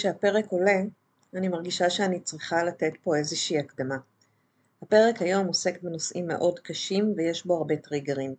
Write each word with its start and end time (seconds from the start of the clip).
שהפרק 0.00 0.46
עולה, 0.48 0.80
אני 1.34 1.48
מרגישה 1.48 1.90
שאני 1.90 2.20
צריכה 2.20 2.64
לתת 2.64 2.92
פה 3.02 3.16
איזושהי 3.16 3.58
הקדמה. 3.58 3.96
הפרק 4.82 5.22
היום 5.22 5.46
עוסק 5.46 5.82
בנושאים 5.82 6.26
מאוד 6.26 6.58
קשים 6.58 7.14
ויש 7.16 7.46
בו 7.46 7.56
הרבה 7.56 7.76
טריגרים. 7.76 8.34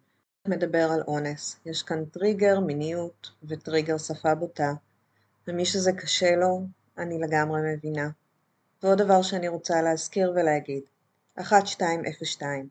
מדבר 0.48 0.90
על 0.92 1.02
אונס, 1.08 1.60
יש 1.66 1.84
כאן 1.84 2.06
טריגר 2.06 2.60
מיניות 2.60 3.32
וטריגר 3.44 3.98
שפה 3.98 4.36
בוטה, 4.36 4.72
ומי 5.48 5.66
שזה 5.66 5.92
קשה 5.92 6.36
לו, 6.36 6.66
אני 6.98 7.20
לגמרי 7.20 7.62
מבינה. 7.74 8.10
ועוד 8.84 9.02
דבר 9.02 9.22
שאני 9.22 9.48
רוצה 9.48 9.82
להזכיר 9.82 10.32
ולהגיד, 10.36 10.84
1202, 11.40 12.70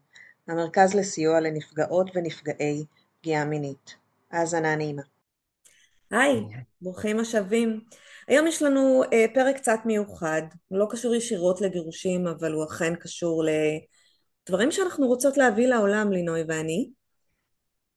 המרכז 0.49 0.95
לסיוע 0.95 1.41
לנפגעות 1.41 2.11
ונפגעי 2.15 2.85
פגיעה 3.21 3.45
מינית. 3.45 3.95
האזנה 4.31 4.77
נעימה. 4.77 5.03
היי, 6.11 6.41
ברוכים 6.81 7.21
השבים. 7.21 7.81
היום 8.31 8.47
יש 8.47 8.63
לנו 8.63 9.03
אה, 9.13 9.25
פרק 9.35 9.57
קצת 9.57 9.79
מיוחד, 9.85 10.43
הוא 10.69 10.79
לא 10.79 10.87
קשור 10.91 11.15
ישירות 11.15 11.61
לגירושים, 11.61 12.27
אבל 12.27 12.53
הוא 12.53 12.65
אכן 12.65 12.97
קשור 12.97 13.45
לדברים 14.49 14.71
שאנחנו 14.71 15.07
רוצות 15.07 15.37
להביא 15.37 15.67
לעולם, 15.67 16.13
לינוי 16.13 16.43
ואני. 16.49 16.91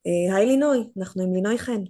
אה, 0.07 0.35
היי 0.35 0.45
לינוי, 0.45 0.77
אנחנו 0.97 1.23
עם 1.23 1.33
לינוי 1.33 1.57
חן. 1.57 1.81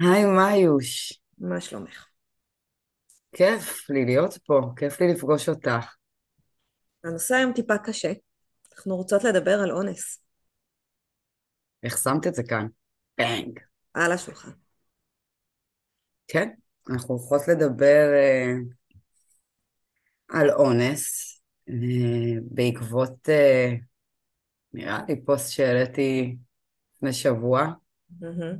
היי 0.00 0.24
מאיוש. 0.24 1.22
מה 1.38 1.60
שלומך? 1.60 2.06
כיף 3.32 3.90
לי 3.90 4.04
להיות 4.04 4.38
פה, 4.46 4.60
כיף 4.76 5.00
לי 5.00 5.12
לפגוש 5.12 5.48
אותך. 5.48 5.94
הנושא 7.04 7.34
היום 7.34 7.52
טיפה 7.52 7.78
קשה, 7.78 8.12
אנחנו 8.72 8.96
רוצות 8.96 9.24
לדבר 9.24 9.60
על 9.60 9.72
אונס. 9.72 10.22
איך 11.82 11.98
שמת 11.98 12.26
את 12.26 12.34
זה 12.34 12.42
כאן? 12.42 12.66
בנג. 13.18 13.60
על 13.94 14.12
השולחן. 14.12 14.50
כן, 16.28 16.48
אנחנו 16.90 17.14
הולכות 17.14 17.48
לדבר 17.48 18.12
אה, 18.14 18.52
על 20.28 20.50
אונס 20.50 21.36
אה, 21.68 22.40
בעקבות, 22.50 23.28
אה, 23.28 23.72
נראה 24.72 25.00
לי, 25.08 25.24
פוסט 25.24 25.50
שהעליתי 25.50 26.36
לפני 26.96 27.12
שבוע. 27.12 27.66
מהמם. 28.20 28.58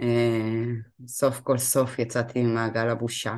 אה, 0.00 1.06
סוף 1.06 1.40
כל 1.40 1.58
סוף 1.58 1.98
יצאתי 1.98 2.42
ממעגל 2.42 2.88
הבושה, 2.88 3.34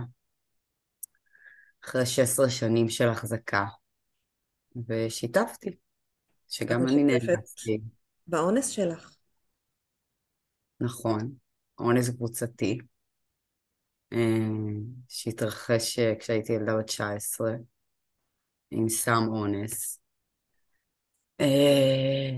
אחרי 1.84 2.06
16 2.06 2.50
שנים 2.50 2.89
של 2.89 3.09
החזקה, 3.09 3.67
ושיתפתי, 4.89 5.77
שגם 6.48 6.89
אני. 6.89 7.05
נאנסתי, 7.05 7.81
באונס 8.27 8.69
שלך. 8.69 9.11
נכון, 10.81 11.33
אונס 11.78 12.11
קבוצתי, 12.11 12.78
שהתרחש 15.09 15.99
אה, 15.99 16.13
כשהייתי 16.19 16.53
ילדה 16.53 16.77
בת 16.77 16.87
19, 16.87 17.53
עם 18.71 18.89
סם 18.89 19.23
אונס. 19.29 20.01
אה, 21.41 22.31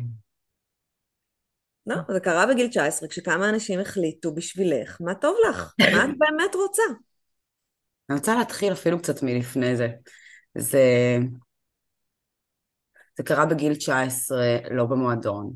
לא, 1.86 1.96
זה 2.12 2.20
קרה 2.20 2.46
בגיל 2.46 2.68
19, 2.68 3.08
כשכמה 3.08 3.48
אנשים 3.48 3.80
החליטו 3.80 4.34
בשבילך 4.34 5.00
מה 5.00 5.14
טוב 5.14 5.36
לך, 5.48 5.74
מה 5.80 6.04
את 6.04 6.18
באמת 6.18 6.54
רוצה. 6.54 6.82
אני 8.10 8.18
רוצה 8.18 8.34
להתחיל 8.34 8.72
אפילו 8.72 8.98
קצת 8.98 9.22
מלפני 9.22 9.76
זה. 9.76 9.88
זה, 10.58 11.16
זה 13.16 13.22
קרה 13.22 13.46
בגיל 13.46 13.74
19, 13.74 14.38
לא 14.70 14.86
במועדון. 14.86 15.52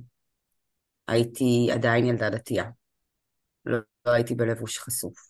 הייתי 1.09 1.69
עדיין 1.73 2.07
ילדה 2.07 2.31
דתייה. 2.31 2.65
לא, 3.65 3.79
לא 4.07 4.13
הייתי 4.13 4.35
בלבוש 4.35 4.79
חשוף. 4.79 5.28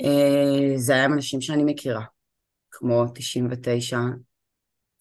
אה, 0.00 0.72
זה 0.76 0.92
היה 0.92 1.04
עם 1.04 1.12
אנשים 1.12 1.40
שאני 1.40 1.64
מכירה, 1.64 2.04
כמו 2.70 3.04
99 3.14 3.98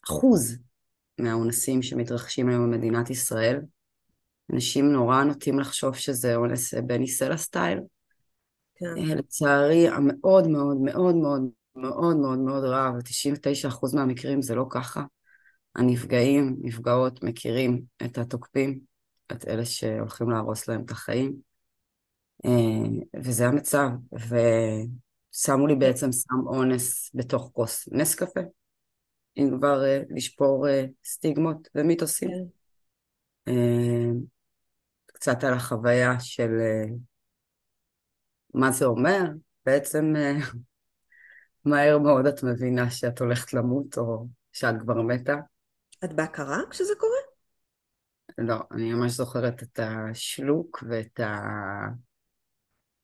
אחוז 0.06 0.58
מהאונסים 1.18 1.82
שמתרחשים 1.82 2.50
היום 2.50 2.72
במדינת 2.72 3.10
ישראל. 3.10 3.62
אנשים 4.54 4.92
נורא 4.92 5.24
נוטים 5.24 5.60
לחשוב 5.60 5.96
שזה 5.96 6.36
אונס 6.36 6.74
בני 6.74 7.08
סלע 7.08 7.38
סטייל. 7.38 7.80
כן. 8.76 8.86
אה, 8.98 9.16
לצערי 9.16 9.88
המאוד 9.88 10.48
מאוד 10.48 10.78
מאוד 10.78 11.16
מאוד 11.16 11.42
מאוד 11.76 12.18
מאוד 12.18 12.40
מאוד 12.40 12.64
רב, 12.64 12.94
99% 13.02 13.96
מהמקרים 13.96 14.42
זה 14.42 14.56
לא 14.56 14.66
ככה. 14.70 15.04
הנפגעים, 15.76 16.58
נפגעות, 16.62 17.24
מכירים 17.24 17.82
את 18.06 18.18
התוקפים, 18.18 18.80
את 19.32 19.48
אלה 19.48 19.66
שהולכים 19.66 20.30
להרוס 20.30 20.68
להם 20.68 20.82
את 20.86 20.92
החיים. 20.92 21.36
אה, 22.46 23.20
וזה 23.24 23.48
המצב, 23.48 23.90
ושמו 24.14 25.68
לי 25.68 25.76
בעצם 25.76 26.12
סם 26.12 26.48
אונס 26.48 27.12
בתוך 27.14 27.50
כוס 27.54 27.90
נס 27.92 28.16
קפה, 28.16 28.40
אם 29.38 29.50
כבר 29.58 29.86
אה, 29.86 30.02
לשבור 30.10 30.68
אה, 30.68 30.86
סטיגמות 31.06 31.68
ומיתוסים. 31.76 32.30
כן. 33.46 33.56
קצת 35.06 35.44
על 35.44 35.54
החוויה 35.54 36.20
של 36.20 36.50
מה 38.54 38.72
זה 38.72 38.86
אומר, 38.86 39.22
בעצם 39.66 40.14
מהר 41.66 41.98
מאוד 42.00 42.26
את 42.26 42.44
מבינה 42.44 42.92
שאת 42.92 43.20
הולכת 43.20 43.54
למות 43.54 43.98
או 43.98 44.28
שאת 44.54 44.76
כבר 44.82 45.02
מתה. 45.02 45.36
את 46.04 46.14
בהכרה 46.14 46.58
כשזה 46.70 46.94
קורה? 47.00 47.18
לא, 48.38 48.56
אני 48.72 48.94
ממש 48.94 49.12
זוכרת 49.12 49.64
את 49.64 49.80
השלוק 49.80 50.84
ואת 50.90 51.20
ה... 51.20 51.40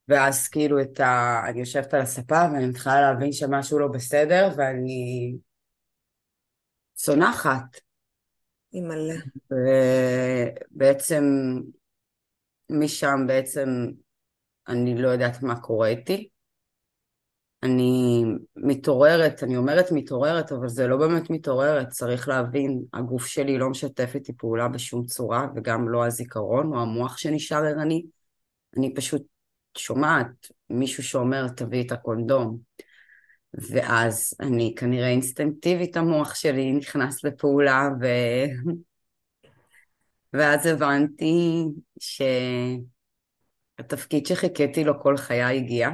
ואז 0.08 0.48
כאילו 0.48 0.82
את 0.82 1.00
ה... 1.00 1.42
אני 1.50 1.60
יושבת 1.60 1.94
על 1.94 2.02
הספה 2.02 2.44
ואני 2.54 2.66
מתחילה 2.66 3.02
להבין 3.02 3.32
שמשהו 3.32 3.80
לא 3.80 3.88
בסדר 3.88 4.50
ואני 4.58 5.36
צונחת. 6.94 7.78
אימא'לה. 8.74 9.16
ובעצם 10.72 11.24
משם 12.70 13.20
בעצם 13.28 13.70
אני 14.68 15.02
לא 15.02 15.08
יודעת 15.08 15.44
מה 15.44 15.60
קורה 15.60 15.88
איתי. 15.88 16.30
אני 17.64 18.24
מתעוררת, 18.56 19.44
אני 19.44 19.58
אומרת 19.58 19.92
מתעוררת, 19.92 20.52
אבל 20.52 20.68
זה 20.68 20.88
לא 20.88 20.98
באמת 20.98 21.30
מתעוררת, 21.30 21.88
צריך 21.90 22.28
להבין, 22.28 22.84
הגוף 22.94 23.26
שלי 23.26 23.58
לא 23.58 23.70
משתף 23.70 24.12
איתי 24.16 24.34
פעולה 24.34 24.68
בשום 24.68 25.06
צורה, 25.06 25.48
וגם 25.56 25.90
לא 25.90 26.06
הזיכרון 26.06 26.74
או 26.74 26.82
המוח 26.82 27.18
שנשאר 27.18 27.66
ערני. 27.66 28.06
אני 28.78 28.94
פשוט 28.94 29.22
שומעת 29.78 30.48
מישהו 30.70 31.04
שאומר, 31.04 31.48
תביא 31.48 31.84
את 31.84 31.92
הקונדום. 31.92 32.58
ואז 33.54 34.34
אני 34.40 34.74
כנראה 34.78 35.10
אינסטינקטיבית, 35.10 35.98
המוח 35.98 36.36
שלי 36.36 36.72
נכנס 36.72 37.24
לפעולה, 37.24 37.90
ו... 38.02 38.06
ואז 40.34 40.66
הבנתי 40.66 41.64
שהתפקיד 43.80 44.26
שחיכיתי 44.26 44.84
לו 44.84 45.02
כל 45.02 45.18
חיי 45.18 45.42
הגיע, 45.42 45.90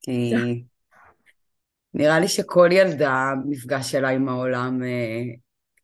כי 0.00 0.34
נראה 1.94 2.20
לי 2.20 2.28
שכל 2.28 2.68
ילדה, 2.72 3.32
מפגש 3.46 3.90
שלה 3.90 4.08
עם 4.08 4.28
העולם 4.28 4.82
אה, 4.82 5.20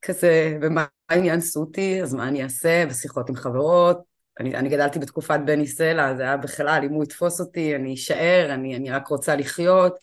כזה, 0.02 0.58
ומה 0.62 0.84
העניין 1.08 1.40
סוטי, 1.40 2.02
אז 2.02 2.14
מה 2.14 2.28
אני 2.28 2.42
אעשה, 2.42 2.84
ושיחות 2.90 3.28
עם 3.28 3.36
חברות. 3.36 4.13
אני, 4.40 4.56
אני 4.56 4.68
גדלתי 4.68 4.98
בתקופת 4.98 5.40
בני 5.46 5.66
סלע, 5.66 6.16
זה 6.16 6.22
היה 6.22 6.36
בכלל, 6.36 6.80
אם 6.84 6.92
הוא 6.92 7.04
יתפוס 7.04 7.40
אותי, 7.40 7.76
אני 7.76 7.94
אשאר, 7.94 8.50
אני, 8.54 8.76
אני 8.76 8.90
רק 8.90 9.08
רוצה 9.08 9.36
לחיות. 9.36 9.94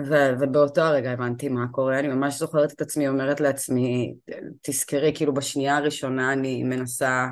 ו, 0.00 0.14
ובאותו 0.40 0.80
הרגע 0.80 1.10
הבנתי 1.10 1.48
מה 1.48 1.66
קורה, 1.72 1.98
אני 1.98 2.08
ממש 2.08 2.38
זוכרת 2.38 2.72
את 2.72 2.80
עצמי 2.80 3.08
אומרת 3.08 3.40
לעצמי, 3.40 4.14
תזכרי, 4.62 5.12
כאילו 5.16 5.34
בשנייה 5.34 5.76
הראשונה 5.76 6.32
אני 6.32 6.62
מנסה, 6.62 7.26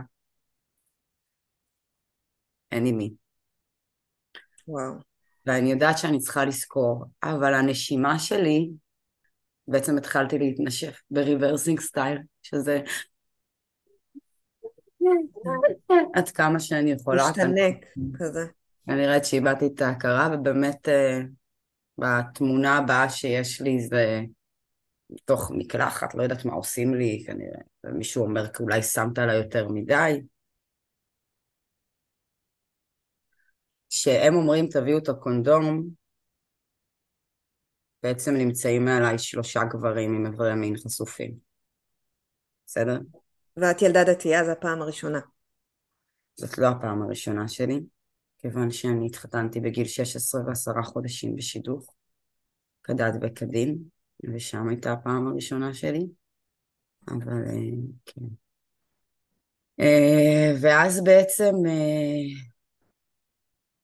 אין 2.72 2.86
עם 2.86 2.98
מי. 2.98 3.14
וואו. 4.68 4.92
ואני 5.46 5.70
יודעת 5.70 5.98
שאני 5.98 6.18
צריכה 6.18 6.44
לזכור, 6.44 7.04
אבל 7.22 7.54
הנשימה 7.54 8.18
שלי, 8.18 8.70
בעצם 9.68 9.98
התחלתי 9.98 10.38
להתנשף 10.38 11.00
ב 11.10 11.17
rebirthing 11.17 11.80
style, 11.80 12.18
שזה 12.42 12.80
עד 16.14 16.28
כמה 16.30 16.60
שאני 16.60 16.90
יכולה. 16.90 17.22
משתנק 17.30 17.84
כזה. 18.18 18.46
אני 18.88 19.06
רואה 19.06 19.24
שאיבדתי 19.24 19.66
את 19.66 19.80
ההכרה, 19.80 20.28
ובאמת 20.32 20.88
אה, 20.88 21.20
בתמונה 21.98 22.76
הבאה 22.76 23.08
שיש 23.08 23.60
לי 23.60 23.80
זה 23.80 24.20
תוך 25.24 25.50
מקלחת, 25.54 26.14
לא 26.14 26.22
יודעת 26.22 26.44
מה 26.44 26.52
עושים 26.52 26.94
לי 26.94 27.24
כנראה, 27.26 27.60
ומישהו 27.84 28.24
אומר 28.24 28.46
אולי 28.60 28.82
שמת 28.82 29.18
לה 29.18 29.34
יותר 29.34 29.68
מדי. 29.68 30.20
כשהם 33.90 34.34
אומרים 34.34 34.66
תביאו 34.66 34.98
את 34.98 35.08
הקונדום, 35.08 35.88
בעצם 38.02 38.34
נמצאים 38.34 38.84
מעליי 38.84 39.18
שלושה 39.18 39.60
גברים 39.64 40.14
עם 40.14 40.26
איברי 40.26 40.54
מין 40.54 40.76
חשופים. 40.76 41.34
בסדר? 42.66 42.98
ואת 43.60 43.82
ילדה 43.82 44.04
דתייה, 44.04 44.44
זו 44.44 44.50
הפעם 44.50 44.82
הראשונה. 44.82 45.20
זאת 46.36 46.58
לא 46.58 46.68
הפעם 46.68 47.02
הראשונה 47.02 47.48
שלי, 47.48 47.80
כיוון 48.38 48.70
שאני 48.70 49.06
התחתנתי 49.06 49.60
בגיל 49.60 49.86
16 49.86 50.40
ועשרה 50.46 50.82
חודשים 50.82 51.36
בשידוך, 51.36 51.94
כדת 52.82 53.14
וכדין, 53.22 53.78
ושם 54.34 54.68
הייתה 54.68 54.92
הפעם 54.92 55.26
הראשונה 55.26 55.74
שלי, 55.74 56.06
אבל 57.08 57.42
אה, 57.46 57.52
כן. 58.06 58.24
אה, 59.80 60.52
ואז 60.60 61.04
בעצם 61.04 61.54
אה, 61.68 62.50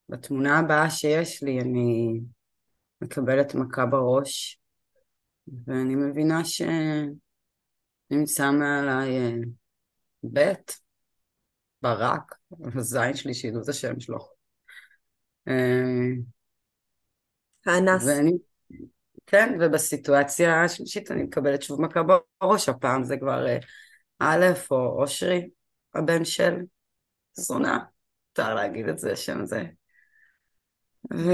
בתמונה 0.09 0.59
הבאה 0.59 0.91
שיש 0.91 1.43
לי 1.43 1.61
אני 1.61 2.21
מקבלת 3.01 3.55
מכה 3.55 3.87
בראש, 3.87 4.61
ואני 5.67 5.95
מבינה 5.95 6.43
שנמצא 6.45 8.51
מעליי 8.51 9.41
בית, 10.33 10.81
ברק, 11.83 12.35
זין 12.79 13.15
שלי, 13.15 13.35
שידעו 13.35 13.63
את 13.63 13.69
השם 13.69 14.01
שלו. 14.01 14.19
האנס. 17.67 18.05
ואני, 18.07 18.33
כן, 19.27 19.59
ובסיטואציה 19.61 20.65
השלישית 20.65 21.11
אני 21.11 21.23
מקבלת 21.23 21.63
שוב 21.63 21.81
מכה 21.81 22.01
בראש, 22.03 22.69
הפעם 22.69 23.05
זה 23.05 23.17
כבר 23.17 23.47
אה, 23.47 23.59
א' 24.19 24.45
או 24.71 25.03
אושרי, 25.03 25.49
הבן 25.95 26.25
של 26.25 26.55
זונה, 27.33 27.79
אפשר 28.33 28.55
להגיד 28.55 28.89
את 28.89 28.99
זה, 28.99 29.17
שם 29.17 29.45
זה. 29.45 29.65
ו... 31.13 31.31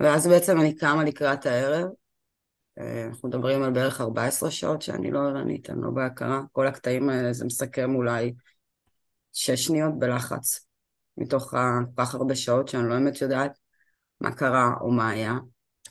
ואז 0.00 0.26
בעצם 0.26 0.60
אני 0.60 0.76
קמה 0.76 1.04
לקראת 1.04 1.46
הערב, 1.46 1.84
אה, 1.84 2.07
אנחנו 2.78 3.28
מדברים 3.28 3.62
על 3.62 3.72
בערך 3.72 4.00
14 4.00 4.50
שעות 4.50 4.82
שאני 4.82 5.10
לא 5.10 5.18
ערנית, 5.18 5.70
אני 5.70 5.82
לא 5.82 5.90
בהכרה, 5.90 6.40
כל 6.52 6.66
הקטעים 6.66 7.08
האלה 7.08 7.32
זה 7.32 7.44
מסכם 7.44 7.94
אולי 7.94 8.34
6 9.32 9.66
שניות 9.66 9.98
בלחץ, 9.98 10.66
מתוך 11.16 11.54
כך 11.96 12.14
הרבה 12.14 12.34
שעות 12.34 12.68
שאני 12.68 12.88
לא 12.88 12.94
באמת 12.94 13.20
יודעת 13.20 13.58
מה 14.20 14.34
קרה 14.34 14.70
או 14.80 14.90
מה 14.90 15.10
היה. 15.10 15.34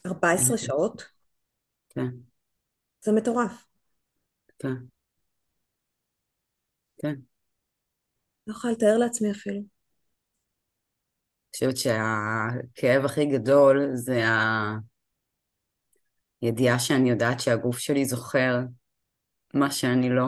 14 0.06 0.58
שעות? 0.58 1.04
כן. 1.90 2.08
זה 3.02 3.12
מטורף. 3.12 3.66
כן. 4.60 4.76
כן. 6.98 7.16
לא 8.48 8.54
יכולה 8.54 8.74
לתאר 8.74 8.98
לעצמי 8.98 9.32
אפילו. 9.32 9.58
אני 9.58 9.66
חושבת 11.54 11.78
שהכאב 11.78 13.06
הכי 13.06 13.26
גדול 13.26 13.90
זה 13.94 14.22
הידיעה 16.42 16.80
שאני 16.80 17.10
יודעת 17.10 17.40
שהגוף 17.40 17.78
שלי 17.78 18.06
זוכר 18.06 18.60
מה 19.54 19.72
שאני 19.72 20.10
לא, 20.10 20.28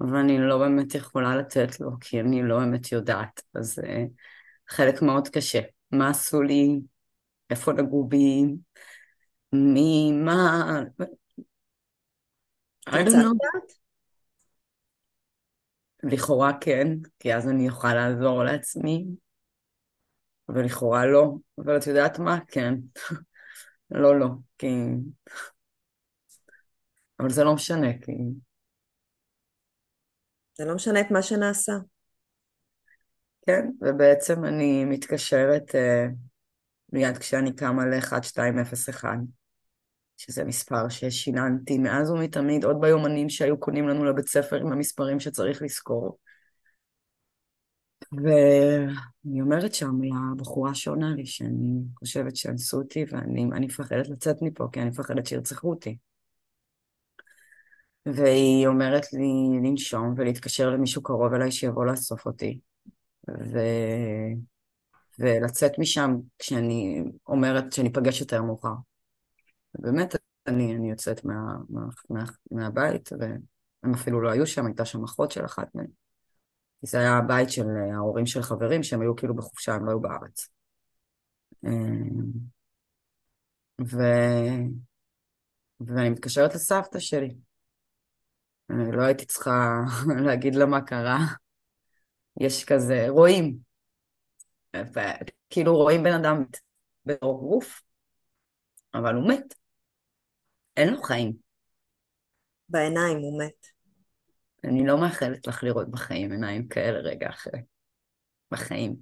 אבל 0.00 0.16
אני 0.16 0.38
לא 0.38 0.58
באמת 0.58 0.94
יכולה 0.94 1.36
לתת 1.36 1.80
לו, 1.80 1.90
כי 2.00 2.20
אני 2.20 2.42
לא 2.42 2.58
באמת 2.58 2.92
יודעת. 2.92 3.42
אז 3.54 3.74
זה 3.74 3.82
אה, 3.86 4.04
חלק 4.68 5.02
מאוד 5.02 5.28
קשה. 5.28 5.60
מה 5.90 6.10
עשו 6.10 6.42
לי, 6.42 6.80
איפה 7.50 7.72
נגעו 7.72 8.08
בי, 8.08 8.44
מי, 9.52 10.12
מה... 10.12 10.80
Don't 12.90 13.08
know. 13.08 13.66
לכאורה 16.02 16.52
כן, 16.60 16.88
כי 17.18 17.34
אז 17.34 17.48
אני 17.48 17.68
אוכל 17.68 17.94
לעזור 17.94 18.44
לעצמי, 18.44 19.06
ולכאורה 20.48 21.06
לא, 21.06 21.34
אבל 21.58 21.76
את 21.76 21.86
יודעת 21.86 22.18
מה? 22.18 22.38
כן. 22.48 22.74
לא, 23.90 24.20
לא, 24.20 24.26
כי... 24.58 24.66
אבל 27.20 27.30
זה 27.30 27.44
לא 27.44 27.54
משנה, 27.54 27.92
כי... 28.02 28.12
זה 30.58 30.64
לא 30.64 30.74
משנה 30.74 31.00
את 31.00 31.10
מה 31.10 31.22
שנעשה. 31.22 31.72
כן, 33.46 33.70
ובעצם 33.80 34.44
אני 34.44 34.84
מתקשרת 34.84 35.70
uh, 35.70 36.12
מיד 36.92 37.18
כשאני 37.18 37.56
קמה 37.56 37.86
ל-1201, 37.86 39.04
שזה 40.16 40.44
מספר 40.44 40.88
ששיננתי 40.88 41.78
מאז 41.78 42.10
ומתמיד, 42.10 42.64
עוד 42.64 42.80
ביומנים 42.80 43.28
שהיו 43.28 43.60
קונים 43.60 43.88
לנו 43.88 44.04
לבית 44.04 44.28
ספר 44.28 44.56
עם 44.56 44.72
המספרים 44.72 45.20
שצריך 45.20 45.62
לזכור. 45.62 46.18
ואני 48.12 49.40
אומרת 49.40 49.74
שם 49.74 50.00
לבחורה 50.02 50.74
שעונה 50.74 51.14
לי 51.14 51.26
שאני 51.26 51.82
חושבת 51.98 52.36
שאנסו 52.36 52.78
אותי 52.78 53.04
ואני 53.10 53.66
מפחדת 53.66 54.08
לצאת 54.08 54.36
מפה 54.42 54.68
כי 54.72 54.80
אני 54.80 54.90
מפחדת 54.90 55.26
שירצחו 55.26 55.70
אותי. 55.70 55.96
והיא 58.06 58.66
אומרת 58.66 59.12
לי 59.12 59.58
לנשום 59.62 60.14
ולהתקשר 60.16 60.70
למישהו 60.70 61.02
קרוב 61.02 61.32
אליי 61.32 61.52
שיבוא 61.52 61.86
לאסוף 61.86 62.26
אותי. 62.26 62.60
ו... 63.28 63.58
ולצאת 65.18 65.78
משם 65.78 66.16
כשאני 66.38 67.02
אומרת 67.28 67.72
שאני 67.72 67.88
אפגש 67.88 68.20
יותר 68.20 68.42
מאוחר. 68.42 68.74
ובאמת, 69.74 70.16
אני, 70.46 70.76
אני 70.76 70.90
יוצאת 70.90 71.24
מה, 71.24 71.56
מה, 71.68 71.80
מה, 72.10 72.24
מהבית, 72.50 73.10
והם 73.20 73.94
אפילו 73.94 74.20
לא 74.20 74.30
היו 74.30 74.46
שם, 74.46 74.66
הייתה 74.66 74.84
שם 74.84 75.04
אחות 75.04 75.30
של 75.30 75.44
אחת 75.44 75.74
מהן. 75.74 75.86
זה 76.82 76.98
היה 76.98 77.16
הבית 77.16 77.50
של 77.50 77.66
ההורים 77.94 78.26
של 78.26 78.42
חברים 78.42 78.82
שהם 78.82 79.00
היו 79.00 79.16
כאילו 79.16 79.34
בחופשה, 79.34 79.74
הם 79.74 79.86
לא 79.86 79.90
היו 79.90 80.00
בארץ. 80.00 80.48
אמ, 81.64 82.56
ו... 83.80 83.96
ואני 85.80 86.10
מתקשרת 86.10 86.54
לסבתא 86.54 86.98
שלי. 86.98 87.34
אני 88.70 88.92
לא 88.92 89.02
הייתי 89.02 89.26
צריכה 89.26 89.80
להגיד 90.26 90.54
לה 90.54 90.66
מה 90.66 90.80
קרה. 90.80 91.18
יש 92.40 92.64
כזה, 92.64 93.06
רואים. 93.08 93.58
כאילו 95.50 95.74
רואים 95.74 96.02
בן 96.02 96.12
אדם 96.12 96.44
בתור 97.06 97.40
גוף, 97.40 97.82
אבל 98.94 99.14
הוא 99.14 99.28
מת. 99.28 99.54
אין 100.76 100.94
לו 100.94 101.02
חיים. 101.02 101.32
בעיניים 102.68 103.18
הוא 103.18 103.42
מת. 103.42 103.75
אני 104.64 104.86
לא 104.86 105.00
מאחלת 105.00 105.46
לך 105.46 105.62
לראות 105.62 105.90
בחיים 105.90 106.32
עיניים 106.32 106.68
כאלה 106.68 106.98
רגע 106.98 107.28
אחרי. 107.30 107.60
בחיים. 108.50 108.96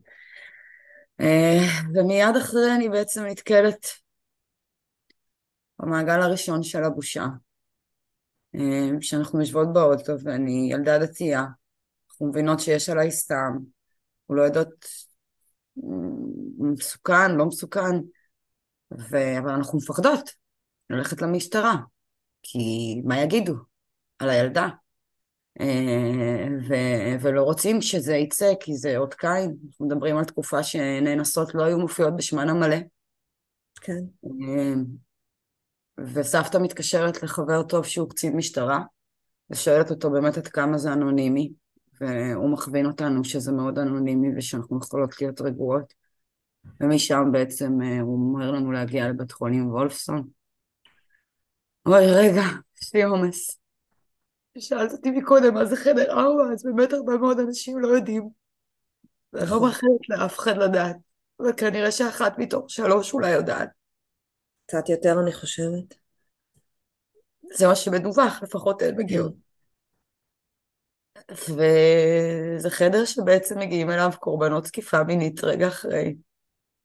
אה, 1.20 1.58
ומיד 1.94 2.36
אחרי 2.36 2.74
אני 2.76 2.88
בעצם 2.88 3.24
נתקלת 3.24 3.86
במעגל 5.78 6.20
הראשון 6.20 6.62
של 6.62 6.84
הבושה. 6.84 7.26
אה, 8.54 8.90
כשאנחנו 9.00 9.40
יושבות 9.40 9.72
באוטו 9.72 10.12
ואני 10.24 10.68
ילדה 10.72 10.98
דתייה, 10.98 11.44
אנחנו 12.10 12.26
מבינות 12.26 12.60
שיש 12.60 12.88
עליי 12.88 13.10
סתם, 13.10 13.52
אנחנו 14.20 14.34
לא 14.34 14.42
יודעות 14.42 14.86
מסוכן, 16.58 17.30
לא 17.36 17.46
מסוכן, 17.46 17.96
ו... 19.10 19.38
אבל 19.38 19.50
אנחנו 19.50 19.78
מפחדות 19.78 20.30
ללכת 20.90 21.22
למשטרה, 21.22 21.74
כי 22.42 22.58
מה 23.04 23.20
יגידו 23.20 23.54
על 24.18 24.30
הילדה? 24.30 24.68
אה, 25.60 26.46
ו- 26.68 27.20
ולא 27.20 27.42
רוצים 27.42 27.82
שזה 27.82 28.14
יצא 28.16 28.52
כי 28.60 28.76
זה 28.76 28.96
אות 28.96 29.14
קין, 29.14 29.56
אנחנו 29.66 29.86
מדברים 29.86 30.16
על 30.16 30.24
תקופה 30.24 30.62
שנאנסות 30.62 31.54
לא 31.54 31.64
היו 31.64 31.78
מופיעות 31.78 32.16
בשמן 32.16 32.48
המלא. 32.48 32.76
כן. 33.80 34.04
אה, 34.24 34.74
וסבתא 35.98 36.58
מתקשרת 36.58 37.22
לחבר 37.22 37.62
טוב 37.62 37.84
שהוא 37.84 38.10
קצין 38.10 38.36
משטרה, 38.36 38.80
ושואלת 39.50 39.90
אותו 39.90 40.10
באמת 40.10 40.36
עד 40.36 40.48
כמה 40.48 40.78
זה 40.78 40.92
אנונימי, 40.92 41.52
והוא 42.00 42.50
מכווין 42.50 42.86
אותנו 42.86 43.24
שזה 43.24 43.52
מאוד 43.52 43.78
אנונימי 43.78 44.28
ושאנחנו 44.36 44.78
יכולות 44.82 45.20
להיות 45.20 45.40
רגועות. 45.40 45.94
ומשם 46.80 47.24
בעצם 47.32 47.82
אה, 47.82 48.00
הוא 48.00 48.34
אומר 48.34 48.50
לנו 48.50 48.72
להגיע 48.72 49.08
לבית 49.08 49.32
חולים 49.32 49.70
וולפסון. 49.70 50.28
אוי, 51.86 52.06
רגע, 52.06 52.42
יש 52.82 52.94
לי 52.94 53.02
עומס. 53.02 53.63
שאלת 54.60 54.92
אותי 54.92 55.10
מקודם 55.10 55.54
מה 55.54 55.64
זה 55.64 55.76
חדר 55.76 56.10
ארבע, 56.10 56.52
אז 56.52 56.64
באמת 56.64 56.92
הרבה 56.92 57.16
מאוד 57.16 57.40
אנשים 57.40 57.78
לא 57.78 57.88
יודעים. 57.88 58.28
ואני 59.32 59.50
לא 59.50 59.62
מאחלת 59.62 60.08
לאף 60.08 60.38
אחד 60.38 60.56
לדעת, 60.56 60.96
וכנראה 61.48 61.90
שאחת 61.90 62.38
מתוך 62.38 62.70
שלוש 62.70 63.14
אולי 63.14 63.30
יודעת. 63.30 63.68
קצת 64.66 64.88
יותר 64.88 65.20
אני 65.22 65.32
חושבת. 65.32 65.94
זה 67.54 67.66
מה 67.66 67.74
שמדווח, 67.74 68.42
לפחות 68.42 68.82
הן 68.82 68.96
מגיעות. 68.96 69.34
וזה 71.30 72.70
חדר 72.70 73.04
שבעצם 73.04 73.58
מגיעים 73.58 73.90
אליו 73.90 74.10
קורבנות 74.20 74.64
תקיפה 74.64 75.02
מינית 75.02 75.44
רגע 75.44 75.68
אחרי, 75.68 76.16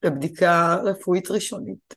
לבדיקה 0.03 0.75
רפואית 0.83 1.31
ראשונית. 1.31 1.95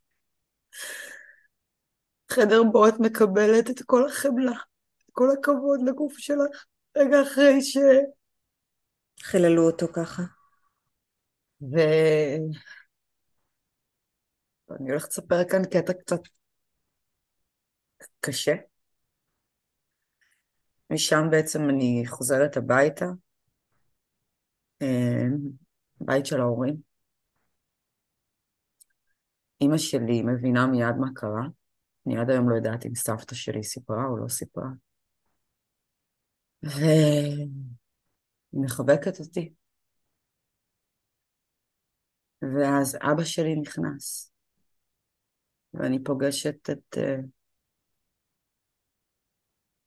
חדר 2.30 2.62
בו 2.62 2.88
את 2.88 2.94
מקבלת 3.00 3.70
את 3.70 3.82
כל 3.86 4.06
החמלה, 4.06 4.52
כל 5.12 5.28
הכבוד 5.38 5.80
לגוף 5.86 6.18
שלך, 6.18 6.64
רגע 6.96 7.22
אחרי 7.22 7.62
ש... 7.62 7.76
חיללו 9.22 9.66
אותו 9.66 9.86
ככה. 9.92 10.22
ו... 11.62 11.76
אני 14.80 14.90
הולכת 14.90 15.08
לספר 15.08 15.48
כאן 15.50 15.64
קטע 15.64 15.92
קצת 15.92 16.20
קשה. 18.20 18.54
משם 20.90 21.22
בעצם 21.30 21.70
אני 21.70 22.02
חוזרת 22.06 22.56
הביתה, 22.56 23.06
אה, 24.82 25.26
בית 26.00 26.26
של 26.26 26.40
ההורים. 26.40 26.76
אימא 29.60 29.78
שלי 29.78 30.22
מבינה 30.22 30.66
מיד 30.66 30.96
מה 31.00 31.06
קרה. 31.14 31.42
אני 32.06 32.18
עד 32.18 32.30
היום 32.30 32.50
לא 32.50 32.54
יודעת 32.54 32.86
אם 32.86 32.94
סבתא 32.94 33.34
שלי 33.34 33.62
סיפרה 33.62 34.06
או 34.06 34.16
לא 34.16 34.28
סיפרה. 34.28 34.68
והיא 36.62 37.48
מחבקת 38.52 39.20
אותי. 39.20 39.54
ואז 42.42 42.98
אבא 43.12 43.24
שלי 43.24 43.54
נכנס, 43.60 44.32
ואני 45.74 46.04
פוגשת 46.04 46.70
את 46.70 46.96
uh, 46.96 47.00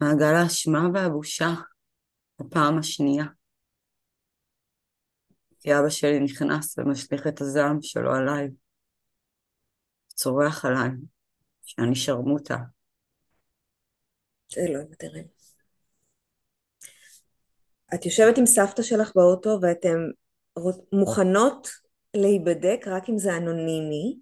מעגל 0.01 0.35
האשמה 0.43 0.79
והבושה 0.93 1.49
בפעם 2.39 2.79
השנייה. 2.79 3.25
כי 5.59 5.73
אבא 5.73 5.89
שלי 5.89 6.19
נכנס 6.19 6.77
ומשליך 6.77 7.27
את 7.27 7.41
הזעם 7.41 7.81
שלו 7.81 8.11
עליי, 8.15 8.47
צורח 10.07 10.65
עליי, 10.65 10.89
שאני 11.63 11.95
שרמוטה. 11.95 12.57
אלוהים 14.57 14.87
תראה. 14.99 15.44
את 17.95 18.05
יושבת 18.05 18.37
עם 18.37 18.45
סבתא 18.45 18.81
שלך 18.81 19.11
באוטו 19.15 19.59
ואתן 19.61 19.97
מוכנות 20.91 21.67
להיבדק 22.13 22.87
רק 22.87 23.09
אם 23.09 23.17
זה 23.17 23.37
אנונימי, 23.37 24.19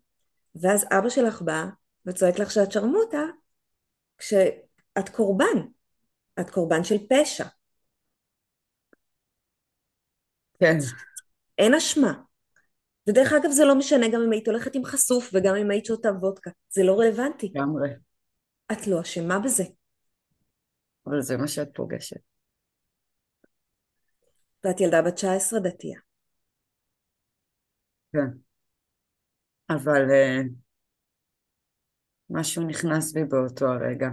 ואז 0.55 0.85
אבא 0.91 1.09
שלך 1.09 1.41
בא 1.41 1.65
וצועק 2.05 2.39
לך 2.39 2.51
שאת 2.51 2.71
שרמוטה, 2.71 3.21
כשאת 4.17 5.09
קורבן. 5.11 5.57
את 6.39 6.49
קורבן 6.49 6.83
של 6.83 6.95
פשע. 7.09 7.45
כן. 10.59 10.77
אין 11.57 11.73
אשמה. 11.73 12.13
ודרך 13.09 13.33
אגב 13.33 13.51
זה 13.51 13.65
לא 13.65 13.75
משנה 13.75 14.07
גם 14.07 14.21
אם 14.21 14.31
היית 14.31 14.47
הולכת 14.47 14.75
עם 14.75 14.85
חשוף 14.85 15.29
וגם 15.33 15.55
אם 15.55 15.71
היית 15.71 15.85
שותה 15.85 16.09
וודקה, 16.09 16.51
זה 16.69 16.83
לא 16.83 16.99
רלוונטי. 16.99 17.51
לגמרי. 17.55 17.89
את 18.71 18.87
לא 18.87 19.01
אשמה 19.01 19.39
בזה. 19.39 19.63
אבל 21.07 21.21
זה 21.21 21.37
מה 21.37 21.47
שאת 21.47 21.69
פוגשת. 21.73 22.32
ואת 24.63 24.81
ילדה 24.81 25.01
בת 25.01 25.13
19 25.13 25.59
דתייה. 25.59 25.99
כן. 28.13 28.27
אבל 29.69 30.01
uh, 30.09 30.47
משהו 32.29 32.67
נכנס 32.67 33.13
בי 33.13 33.23
באותו 33.23 33.65
הרגע. 33.65 34.09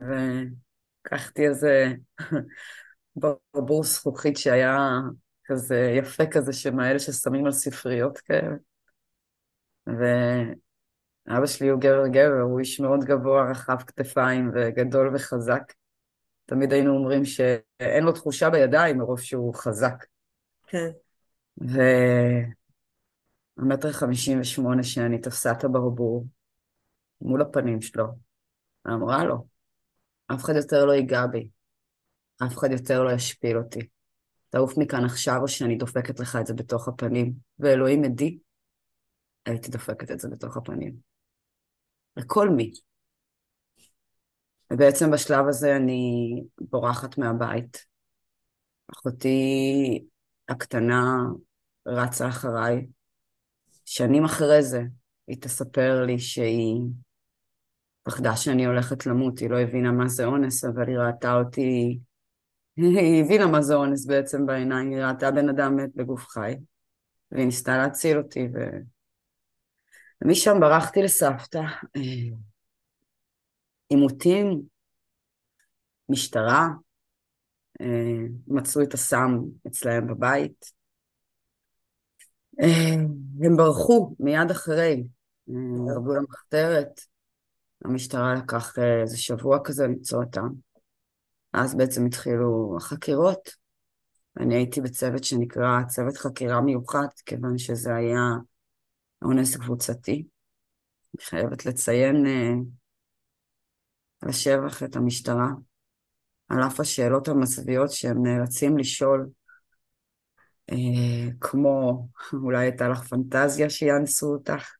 ולקחתי 0.00 1.46
איזה 1.46 1.92
ברבור 3.16 3.84
זכוכית 3.84 4.36
שהיה 4.36 4.78
כזה 5.44 5.76
יפה 5.98 6.24
כזה, 6.26 6.52
שמאלה 6.52 6.98
ששמים 6.98 7.46
על 7.46 7.52
ספריות 7.52 8.18
כאלה. 8.18 8.56
ואבא 9.86 11.46
שלי 11.46 11.68
הוא 11.68 11.80
גבר 11.80 12.06
גבר, 12.08 12.40
הוא 12.40 12.60
איש 12.60 12.80
מאוד 12.80 13.04
גבוה, 13.04 13.50
רחב 13.50 13.76
כתפיים 13.86 14.50
וגדול 14.54 15.14
וחזק. 15.14 15.72
תמיד 16.46 16.72
היינו 16.72 16.96
אומרים 16.96 17.24
שאין 17.24 18.04
לו 18.04 18.12
תחושה 18.12 18.50
בידיים 18.50 18.98
מרוב 18.98 19.20
שהוא 19.20 19.54
חזק. 19.54 20.04
כן. 20.66 20.90
והמטר 23.56 23.92
חמישים 23.92 24.40
ושמונה 24.40 24.82
שאני 24.82 25.20
תפסה 25.20 25.52
את 25.52 25.64
הברבור 25.64 26.26
מול 27.20 27.42
הפנים 27.42 27.80
שלו, 27.80 28.06
ואמרה 28.84 29.24
לו, 29.24 29.46
אף 30.34 30.44
אחד 30.44 30.52
יותר 30.56 30.84
לא 30.84 30.92
ייגע 30.92 31.26
בי, 31.26 31.48
אף 32.46 32.58
אחד 32.58 32.70
יותר 32.70 33.02
לא 33.02 33.10
ישפיל 33.10 33.58
אותי. 33.58 33.88
תעוף 34.48 34.78
מכאן 34.78 35.04
עכשיו 35.04 35.36
או 35.42 35.48
שאני 35.48 35.76
דופקת 35.76 36.20
לך 36.20 36.38
את 36.40 36.46
זה 36.46 36.54
בתוך 36.54 36.88
הפנים. 36.88 37.32
ואלוהים 37.58 38.04
עדי, 38.04 38.38
הייתי 39.46 39.70
דופקת 39.70 40.10
את 40.10 40.20
זה 40.20 40.28
בתוך 40.28 40.56
הפנים. 40.56 40.96
לכל 42.16 42.48
מי. 42.50 42.72
ובעצם 44.72 45.10
בשלב 45.10 45.48
הזה 45.48 45.76
אני 45.76 46.42
בורחת 46.60 47.18
מהבית. 47.18 47.84
אחותי 48.92 50.04
הקטנה 50.48 51.24
רצה 51.86 52.28
אחריי. 52.28 52.86
שנים 53.84 54.24
אחרי 54.24 54.62
זה 54.62 54.82
היא 55.28 55.40
תספר 55.40 56.04
לי 56.04 56.18
שהיא 56.18 56.80
פחדה 58.02 58.36
שאני 58.36 58.66
הולכת 58.66 59.06
למות, 59.06 59.38
היא 59.38 59.50
לא 59.50 59.60
הבינה 59.60 59.92
מה 59.92 60.08
זה 60.08 60.24
אונס, 60.24 60.64
אבל 60.64 60.88
היא 60.88 60.98
ראתה 60.98 61.34
אותי 61.34 61.98
היא 62.76 63.24
הבינה 63.24 63.46
מה 63.46 63.62
זה 63.62 63.74
אונס 63.74 64.06
בעצם 64.06 64.46
בעיניים, 64.46 64.90
היא 64.90 65.00
ראתה 65.00 65.30
בן 65.30 65.48
אדם 65.48 65.76
מת 65.76 65.90
בגוף 65.94 66.26
חי, 66.28 66.54
והיא 67.30 67.46
ניסתה 67.46 67.78
להציל 67.78 68.18
אותי, 68.18 68.48
ו... 68.54 68.58
ומשם 70.22 70.60
ברחתי 70.60 71.02
לסבתא. 71.02 71.62
אה, 73.92 73.96
עימותים, 73.96 74.62
משטרה, 76.08 76.68
אה, 77.80 78.26
מצאו 78.46 78.82
את 78.82 78.94
הסם 78.94 79.38
אצלהם 79.66 80.06
בבית. 80.06 80.72
אה, 82.60 82.94
הם 83.44 83.56
ברחו 83.56 84.14
מיד 84.20 84.50
אחרי, 84.50 85.04
ירדו 85.88 86.14
למחתרת. 86.14 87.00
המשטרה 87.84 88.34
לקח 88.34 88.78
איזה 89.02 89.18
שבוע 89.18 89.58
כזה 89.64 89.84
למצוא 89.84 90.24
אותם. 90.24 90.48
אז 91.52 91.74
בעצם 91.74 92.06
התחילו 92.06 92.74
החקירות. 92.76 93.50
אני 94.40 94.54
הייתי 94.54 94.80
בצוות 94.80 95.24
שנקרא 95.24 95.82
צוות 95.88 96.16
חקירה 96.16 96.60
מיוחד, 96.60 97.06
כיוון 97.26 97.58
שזה 97.58 97.94
היה 97.94 98.20
אונס 99.22 99.56
קבוצתי. 99.56 100.26
אני 101.14 101.24
חייבת 101.24 101.66
לציין 101.66 102.26
לשבח 104.22 104.82
את 104.82 104.96
המשטרה, 104.96 105.48
על 106.48 106.62
אף 106.66 106.80
השאלות 106.80 107.28
המזוויעות 107.28 107.90
שהם 107.90 108.26
נאלצים 108.26 108.78
לשאול, 108.78 109.28
uh, 110.70 110.74
כמו 111.40 112.08
אולי 112.32 112.58
הייתה 112.58 112.88
לך 112.88 113.02
פנטזיה 113.02 113.70
שיאנסו 113.70 114.26
אותך? 114.26 114.72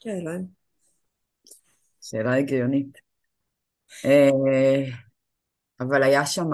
שאלה. 0.00 0.32
שאלה 2.00 2.34
הגיונית. 2.34 2.98
Uh, 3.88 4.94
אבל 5.80 6.02
היה 6.02 6.26
שם, 6.26 6.46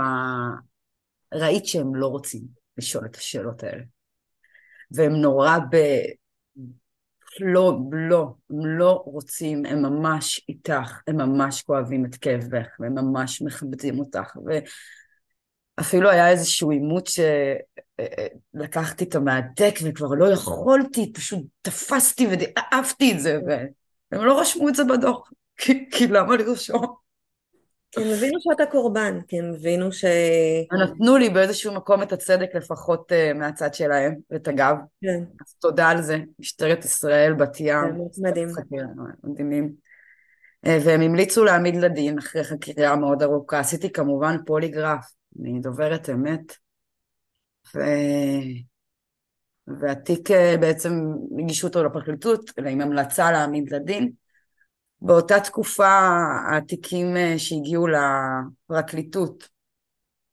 ראית 1.34 1.66
שהם 1.66 1.94
לא 1.94 2.06
רוצים 2.06 2.42
לשאול 2.78 3.06
את 3.06 3.16
השאלות 3.16 3.62
האלה. 3.62 3.84
והם 4.90 5.12
נורא 5.12 5.58
ב... 5.70 5.76
לא, 7.40 7.78
לא, 7.92 8.35
הם 8.50 8.66
לא 8.66 9.02
רוצים, 9.07 9.66
הם 9.66 9.83
ממש 9.83 10.45
איתך, 10.49 11.00
הם 11.07 11.16
ממש 11.16 11.62
כואבים 11.62 12.04
את 12.04 12.14
כאבך, 12.14 12.66
והם 12.80 12.95
ממש 12.95 13.42
מכבדים 13.42 13.99
אותך. 13.99 14.37
ואפילו 15.78 16.11
היה 16.11 16.30
איזשהו 16.30 16.71
עימות 16.71 17.09
שלקחתי 18.54 19.04
את 19.04 19.14
המהדק 19.14 19.75
וכבר 19.85 20.09
לא 20.09 20.33
יכולתי, 20.33 21.12
פשוט 21.12 21.40
תפסתי 21.62 22.26
ועפתי 22.26 23.12
את 23.12 23.21
זה, 23.21 23.38
והם 23.47 24.25
לא 24.25 24.40
רשמו 24.40 24.68
את 24.68 24.75
זה 24.75 24.85
בדוח, 24.85 25.30
כי, 25.57 25.90
כי 25.90 26.07
למה 26.07 26.37
לרשום? 26.37 26.97
כי 27.90 28.00
הם 28.00 28.07
הבינו 28.16 28.38
שאתה 28.40 28.66
קורבן, 28.66 29.21
כי 29.28 29.38
הם 29.38 29.52
הבינו 29.54 29.92
ש... 29.92 30.04
נתנו 30.83 31.16
לי 31.16 31.30
באיזשהו 31.30 31.75
מקום 31.75 32.02
את 32.02 32.12
הצדק 32.12 32.49
לפחות 32.54 33.12
uh, 33.12 33.35
מהצד 33.35 33.75
שלהם, 33.75 34.14
ואת 34.30 34.49
הגב. 34.49 34.76
כן. 35.02 35.25
אז 35.47 35.54
תודה 35.54 35.88
על 35.88 36.02
זה, 36.02 36.18
משטרת 36.38 36.85
ישראל, 36.85 37.35
בת 37.35 37.61
ים. 37.61 37.85
כן, 37.85 38.23
מדהים. 38.23 38.49
מדהימים. 39.25 39.73
Uh, 40.66 40.68
והם 40.85 41.00
המליצו 41.00 41.45
להעמיד 41.45 41.76
לדין 41.76 42.18
אחרי 42.18 42.45
חקירה 42.45 42.97
מאוד 42.97 43.23
ארוכה. 43.23 43.59
עשיתי 43.59 43.92
כמובן 43.92 44.37
פוליגרף, 44.47 45.12
אני 45.40 45.61
דוברת 45.61 46.11
אמת. 46.11 46.52
ו... 47.75 47.80
והתיק 49.80 50.30
uh, 50.30 50.61
בעצם 50.61 50.92
הגישו 51.38 51.66
אותו 51.66 51.85
לפרקליטות, 51.85 52.50
עם 52.66 52.80
המלצה 52.80 53.33
להעמיד 53.33 53.73
לדין. 53.73 54.11
באותה 55.00 55.40
תקופה 55.40 56.18
התיקים 56.52 57.16
אה, 57.16 57.34
שהגיעו 57.38 57.86
לפרקליטות 57.86 59.48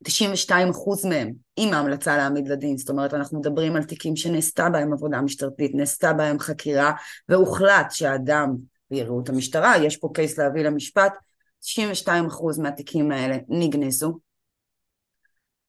92 0.04 0.68
אחוז 0.68 1.06
מהם 1.06 1.32
עם 1.56 1.74
ההמלצה 1.74 2.16
להעמיד 2.16 2.48
לדין, 2.48 2.76
זאת 2.76 2.90
אומרת 2.90 3.14
אנחנו 3.14 3.38
מדברים 3.38 3.76
על 3.76 3.84
תיקים 3.84 4.16
שנעשתה 4.16 4.70
בהם 4.70 4.92
עבודה 4.92 5.20
משטרתית, 5.20 5.74
נעשתה 5.74 6.12
בהם 6.12 6.38
חקירה 6.38 6.92
והוחלט 7.28 7.90
שהאדם, 7.90 8.56
ויראו 8.90 9.20
את 9.22 9.28
המשטרה, 9.28 9.76
יש 9.76 9.96
פה 9.96 10.10
קייס 10.14 10.38
להביא 10.38 10.62
למשפט, 10.62 11.12
92 11.60 12.26
אחוז 12.26 12.58
מהתיקים 12.58 13.10
האלה 13.10 13.36
נגנזו. 13.48 14.18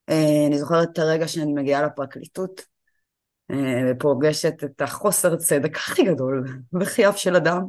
אה, 0.09 0.47
אני 0.47 0.59
זוכרת 0.59 0.89
את 0.93 0.99
הרגע 0.99 1.27
שאני 1.27 1.53
מגיעה 1.53 1.81
לפרקליטות 1.81 2.61
אה, 3.51 3.91
ופוגשת 3.91 4.63
את 4.63 4.81
החוסר 4.81 5.35
צדק 5.35 5.75
הכי 5.75 6.03
גדול 6.03 6.43
בחייו 6.73 7.13
של 7.17 7.35
אדם. 7.35 7.61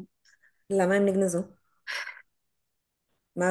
למה 0.71 0.95
הם 0.95 1.05
נגנזו? 1.05 1.43
מה... 3.37 3.47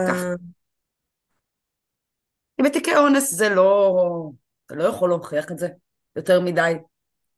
כי 2.58 2.64
בתיקי 2.64 2.96
אונס 2.96 3.34
זה 3.34 3.50
לא, 3.50 4.30
אתה 4.66 4.76
לא 4.76 4.84
יכול 4.84 5.10
להוכיח 5.10 5.52
את 5.52 5.58
זה 5.60 5.68
יותר 6.16 6.42
מדי. 6.42 6.74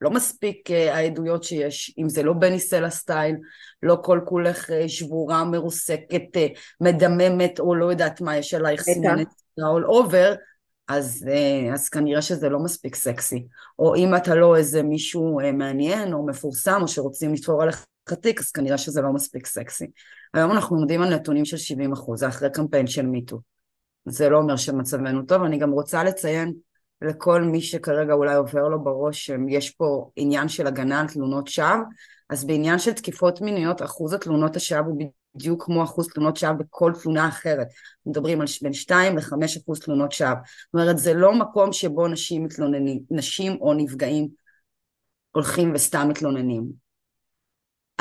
לא 0.01 0.11
מספיק 0.11 0.69
uh, 0.69 0.73
העדויות 0.73 1.43
שיש, 1.43 1.95
אם 1.97 2.09
זה 2.09 2.23
לא 2.23 2.33
בני 2.33 2.59
סלע 2.59 2.89
סטייל, 2.89 3.35
לא 3.83 3.97
כל 4.03 4.19
כולך 4.25 4.69
uh, 4.69 4.73
שבורה, 4.87 5.43
מרוסקת, 5.43 6.23
uh, 6.35 6.59
מדממת, 6.81 7.59
או 7.59 7.75
לא 7.75 7.85
יודעת 7.85 8.21
מה 8.21 8.37
יש 8.37 8.53
עלייך 8.53 8.81
סימנת 8.81 9.27
all 9.59 9.89
over, 9.89 10.35
אז, 10.87 11.25
uh, 11.27 11.73
אז 11.73 11.89
כנראה 11.89 12.21
שזה 12.21 12.49
לא 12.49 12.59
מספיק 12.59 12.95
סקסי. 12.95 13.47
או 13.79 13.95
אם 13.95 14.15
אתה 14.15 14.35
לא 14.35 14.55
איזה 14.55 14.83
מישהו 14.83 15.41
uh, 15.41 15.51
מעניין 15.51 16.13
או 16.13 16.25
מפורסם, 16.25 16.79
או 16.81 16.87
שרוצים 16.87 17.33
לתפור 17.33 17.63
עליך 17.63 17.85
תיק, 18.15 18.39
אז 18.39 18.51
כנראה 18.51 18.77
שזה 18.77 19.01
לא 19.01 19.13
מספיק 19.13 19.45
סקסי. 19.45 19.87
היום 20.33 20.51
אנחנו 20.51 20.77
עומדים 20.77 21.01
על 21.01 21.15
נתונים 21.15 21.45
של 21.45 21.57
70 21.57 21.93
אחוז, 21.93 22.19
זה 22.19 22.27
אחרי 22.27 22.49
קמפיין 22.53 22.87
של 22.87 23.05
מיטו. 23.05 23.39
זה 24.05 24.29
לא 24.29 24.37
אומר 24.37 24.55
שמצבנו 24.55 25.25
טוב, 25.25 25.43
אני 25.43 25.57
גם 25.57 25.71
רוצה 25.71 26.03
לציין 26.03 26.53
לכל 27.01 27.41
מי 27.41 27.61
שכרגע 27.61 28.13
אולי 28.13 28.35
עובר 28.35 28.67
לו 28.67 28.83
בראש 28.83 29.25
שיש 29.25 29.69
פה 29.69 30.09
עניין 30.15 30.47
של 30.47 30.67
הגנה 30.67 31.01
על 31.01 31.07
תלונות 31.07 31.47
שווא, 31.47 31.77
אז 32.29 32.45
בעניין 32.45 32.79
של 32.79 32.93
תקיפות 32.93 33.41
מיניות 33.41 33.81
אחוז 33.81 34.13
התלונות 34.13 34.55
השווא 34.55 34.79
הוא 34.79 35.01
בדיוק 35.35 35.65
כמו 35.65 35.83
אחוז 35.83 36.07
תלונות 36.07 36.37
שווא 36.37 36.51
בכל 36.51 36.93
תלונה 37.03 37.27
אחרת. 37.27 37.67
מדברים 38.05 38.41
על 38.41 38.47
בין 38.61 38.73
2 38.73 39.17
ל-5 39.17 39.33
אחוז 39.63 39.79
תלונות 39.79 40.11
שווא. 40.11 40.29
זאת 40.29 40.73
אומרת, 40.73 40.97
זה 40.97 41.13
לא 41.13 41.33
מקום 41.33 41.73
שבו 41.73 42.07
נשים 42.07 42.43
מתלוננים, 42.43 42.99
נשים 43.11 43.57
או 43.61 43.73
נפגעים 43.73 44.27
הולכים 45.31 45.71
וסתם 45.75 46.07
מתלוננים. 46.09 46.88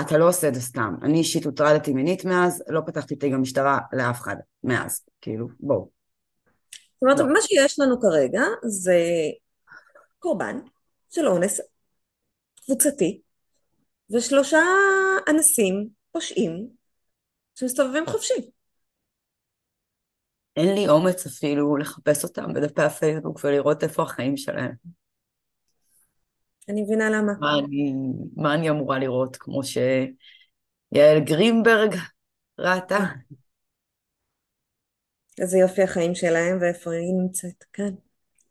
אתה 0.00 0.18
לא 0.18 0.28
עושה 0.28 0.48
את 0.48 0.54
זה 0.54 0.60
סתם. 0.60 0.94
אני 1.02 1.18
אישית 1.18 1.44
הוטרדתי 1.44 1.92
מינית 1.92 2.24
מאז, 2.24 2.64
לא 2.68 2.80
פתחתי 2.86 3.16
תיק 3.16 3.32
המשטרה 3.32 3.78
לאף 3.92 4.20
אחד 4.20 4.36
מאז. 4.64 5.00
כאילו, 5.20 5.48
בואו. 5.60 5.90
זאת 7.00 7.02
אומרת, 7.02 7.18
לא. 7.18 7.32
מה 7.32 7.38
שיש 7.42 7.80
לנו 7.80 8.00
כרגע 8.00 8.42
זה 8.66 8.98
קורבן 10.18 10.58
של 11.10 11.28
אונס 11.28 11.60
קבוצתי, 12.64 13.20
ושלושה 14.14 14.62
אנסים 15.28 15.88
פושעים 16.12 16.68
שמסתובבים 17.54 18.06
חופשי. 18.06 18.50
אין 20.56 20.74
לי 20.74 20.88
אומץ 20.88 21.26
אפילו 21.26 21.76
לחפש 21.76 22.24
אותם 22.24 22.52
בדפי 22.54 22.82
הפייסבוק 22.82 23.40
ולראות 23.44 23.82
איפה 23.82 24.02
החיים 24.02 24.36
שלהם. 24.36 24.72
אני 26.68 26.82
מבינה 26.82 27.10
למה. 27.10 27.32
מה 27.40 27.58
אני, 27.58 27.94
מה 28.36 28.54
אני 28.54 28.70
אמורה 28.70 28.98
לראות? 28.98 29.36
כמו 29.36 29.60
שיעל 29.64 31.20
גרינברג 31.20 31.94
ראתה? 32.58 32.98
איזה 35.40 35.58
יופי 35.58 35.82
החיים 35.82 36.14
שלהם 36.14 36.58
ואיפה 36.60 36.90
היא 36.90 37.14
נמצאת, 37.22 37.64
כן. 37.72 37.94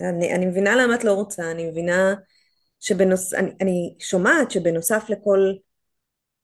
אני, 0.02 0.34
אני 0.36 0.46
מבינה 0.46 0.76
למה 0.76 0.96
את 0.96 1.04
לא 1.04 1.14
רוצה, 1.14 1.52
אני 1.52 1.70
מבינה 1.70 2.16
שבנוס... 2.80 3.34
אני, 3.34 3.52
אני 3.62 3.96
שומעת 4.00 4.52
שבנוסף 4.52 5.10
לכל 5.10 5.54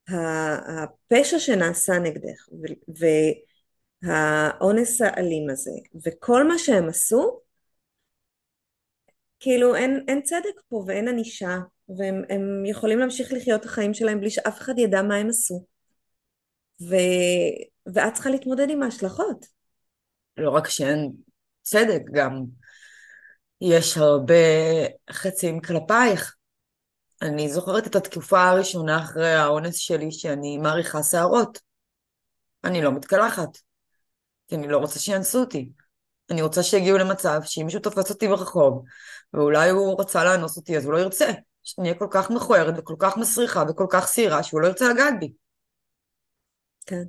הפשע 0.10 1.39
שנעשה 1.39 1.93
נגדך 2.00 2.50
והאונס 4.04 5.02
האלים 5.02 5.50
הזה 5.50 5.71
וכל 6.06 6.47
מה 6.47 6.58
שהם 6.58 6.89
עשו, 6.89 7.39
כאילו 9.43 9.75
אין, 9.75 10.06
אין 10.08 10.21
צדק 10.21 10.62
פה 10.69 10.84
ואין 10.88 11.08
ענישה 11.08 11.58
והם 11.97 12.65
יכולים 12.65 12.99
להמשיך 12.99 13.34
לחיות 13.34 13.62
את 13.62 13.65
החיים 13.65 13.93
שלהם 13.93 14.19
בלי 14.19 14.29
שאף 14.29 14.62
אחד 14.62 14.79
ידע 14.79 15.01
מה 15.01 15.15
הם 15.15 15.29
עשו 15.29 15.65
ו, 16.89 16.95
ואת 17.93 18.13
צריכה 18.13 18.29
להתמודד 18.29 18.69
עם 18.69 18.84
ההשלכות. 18.84 19.45
לא 20.38 20.49
רק 20.49 20.69
שאין 20.69 21.12
צדק, 21.62 22.01
גם 22.12 22.43
יש 23.62 23.97
הרבה 23.97 24.34
חצים 25.12 25.62
כלפייך. 25.62 26.36
אני 27.21 27.49
זוכרת 27.49 27.88
את 27.88 27.95
התקופה 27.95 28.43
הראשונה 28.43 29.03
אחרי 29.03 29.34
האונס 29.34 29.75
שלי 29.75 30.12
שאני 30.12 30.58
מעריכה 30.58 31.03
שערות. 31.03 31.60
אני 32.63 32.82
לא 32.82 32.91
מתקלחת, 32.91 33.58
כי 34.47 34.56
אני 34.56 34.67
לא 34.67 34.77
רוצה 34.77 34.99
שיאנסו 34.99 35.39
אותי. 35.39 35.69
אני 36.31 36.41
רוצה 36.41 36.63
שיגיעו 36.63 36.97
למצב 36.97 37.39
שאם 37.43 37.65
מישהו 37.65 37.79
תופס 37.79 38.09
אותי 38.09 38.27
ברחוב, 38.27 38.83
ואולי 39.33 39.69
הוא 39.69 40.01
רצה 40.01 40.23
לאנוס 40.23 40.57
אותי, 40.57 40.77
אז 40.77 40.86
הוא 40.86 40.93
לא 40.93 40.97
ירצה. 40.97 41.31
שאני 41.63 41.88
אהיה 41.89 41.99
כל 41.99 42.07
כך 42.12 42.31
מכוערת 42.31 42.73
וכל 42.77 42.95
כך 42.99 43.17
מסריחה 43.17 43.63
וכל 43.69 43.86
כך 43.89 44.13
שעירה, 44.13 44.43
שהוא 44.43 44.62
לא 44.62 44.67
ירצה 44.67 44.89
לגעת 44.89 45.13
בי. 45.19 45.33
כן. 46.86 47.03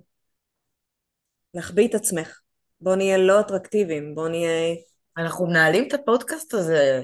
להחביא 1.54 1.88
את 1.88 1.94
עצמך. 1.94 2.40
בוא 2.80 2.96
נהיה 2.96 3.18
לא 3.18 3.40
אטרקטיביים, 3.40 4.14
בוא 4.14 4.28
נהיה... 4.28 4.74
אנחנו 5.16 5.46
מנהלים 5.46 5.88
את 5.88 5.92
הפודקאסט 5.92 6.54
הזה 6.54 7.02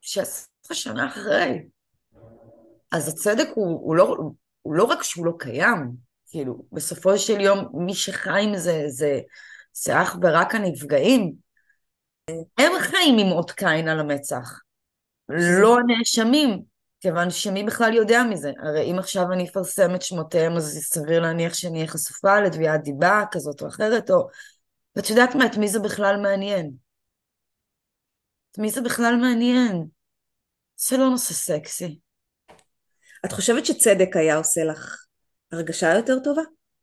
16 0.00 0.76
שנה 0.76 1.06
אחרי. 1.06 1.68
אז 2.90 3.08
הצדק 3.08 3.48
הוא, 3.54 3.80
הוא, 3.86 3.96
לא, 3.96 4.16
הוא 4.62 4.74
לא 4.74 4.84
רק 4.84 5.02
שהוא 5.02 5.26
לא 5.26 5.32
קיים, 5.38 5.90
כאילו, 6.26 6.64
בסופו 6.72 7.18
של 7.18 7.40
יום 7.40 7.68
מי 7.74 7.94
שחי 7.94 8.42
עם 8.42 8.56
זה, 8.56 8.84
זה, 8.86 9.20
זה 9.72 10.02
אך 10.02 10.16
ורק 10.22 10.54
הנפגעים. 10.54 11.32
הם 12.58 12.72
חיים 12.80 13.18
עם 13.18 13.32
אות 13.32 13.50
קין 13.50 13.88
על 13.88 14.00
המצח, 14.00 14.60
לא 15.28 15.78
הנאשמים, 15.78 16.62
כיוון 17.00 17.30
שמי 17.30 17.64
בכלל 17.64 17.94
יודע 17.94 18.22
מזה? 18.30 18.52
הרי 18.62 18.90
אם 18.90 18.98
עכשיו 18.98 19.32
אני 19.32 19.48
אפרסם 19.48 19.94
את 19.94 20.02
שמותיהם, 20.02 20.56
אז 20.56 20.78
סביר 20.82 21.20
להניח 21.20 21.54
שאני 21.54 21.78
אהיה 21.78 21.90
חשופה 21.90 22.40
לתביעת 22.40 22.82
דיבה 22.82 23.24
כזאת 23.30 23.62
או 23.62 23.68
אחרת, 23.68 24.10
או 24.10 24.28
ואת 24.96 25.10
יודעת 25.10 25.34
מה, 25.34 25.46
את 25.46 25.56
מי 25.56 25.68
זה 25.68 25.80
בכלל 25.80 26.16
מעניין? 26.22 26.70
את 28.52 28.58
מי 28.58 28.70
זה 28.70 28.80
בכלל 28.80 29.16
מעניין? 29.20 29.86
זה 30.76 30.96
לא 30.96 31.08
נושא 31.10 31.34
סקסי. 31.34 31.98
את 33.24 33.32
חושבת 33.32 33.66
שצדק 33.66 34.16
היה 34.16 34.36
עושה 34.36 34.64
לך 34.64 35.04
הרגשה 35.52 35.94
יותר 35.94 36.18
טובה? 36.24 36.42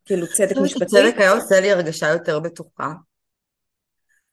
כאילו 0.10 0.28
צדק 0.28 0.58
משפטי? 0.58 0.86
צדק 0.86 1.16
היה 1.18 1.32
עושה 1.32 1.60
לי 1.60 1.72
הרגשה 1.72 2.08
יותר 2.08 2.40
בטוחה. 2.40 2.94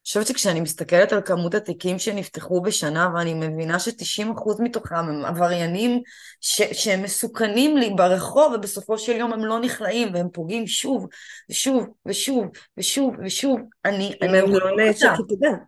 חושבת 0.06 0.26
שכשאני 0.26 0.60
מסתכלת 0.60 1.12
על 1.12 1.20
כמות 1.24 1.54
התיקים 1.54 1.98
שנפתחו 1.98 2.60
בשנה 2.62 3.10
ואני 3.14 3.34
מבינה 3.34 3.78
ש-90% 3.78 4.62
מתוכם 4.62 4.94
הם 4.94 5.24
עבריינים 5.24 6.02
ש- 6.40 6.72
שהם 6.72 7.02
מסוכנים 7.02 7.76
לי 7.76 7.90
ברחוב 7.96 8.52
ובסופו 8.52 8.98
של 8.98 9.12
יום 9.12 9.32
הם 9.32 9.44
לא 9.44 9.60
נכלאים 9.60 10.08
והם 10.14 10.28
פוגעים 10.32 10.66
שוב 10.66 11.06
ושוב 11.50 11.86
ושוב 12.06 12.46
ושוב 12.76 13.14
ושוב, 13.24 13.60
אני, 13.84 14.14
אני, 14.22 14.40
לא, 14.52 14.70
נשק, 14.90 15.08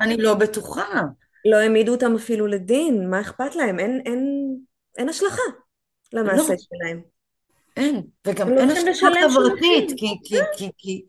אני 0.00 0.16
לא 0.16 0.34
בטוחה. 0.34 1.02
לא 1.44 1.56
העמידו 1.56 1.92
אותם 1.92 2.14
אפילו 2.14 2.46
לדין, 2.46 3.10
מה 3.10 3.20
אכפת 3.20 3.56
להם? 3.56 3.78
אין, 3.78 4.02
אין, 4.06 4.48
אין 4.98 5.08
השלכה 5.08 5.42
למעשה 6.12 6.52
לא. 6.52 6.58
שלהם. 6.58 7.17
אין, 7.78 8.02
וגם 8.26 8.48
אין 8.48 8.70
השלכה 8.70 9.08
חברתית, 9.30 9.90
כי, 9.96 10.06
כי, 10.24 10.36
כי, 10.56 10.70
כי, 10.78 11.06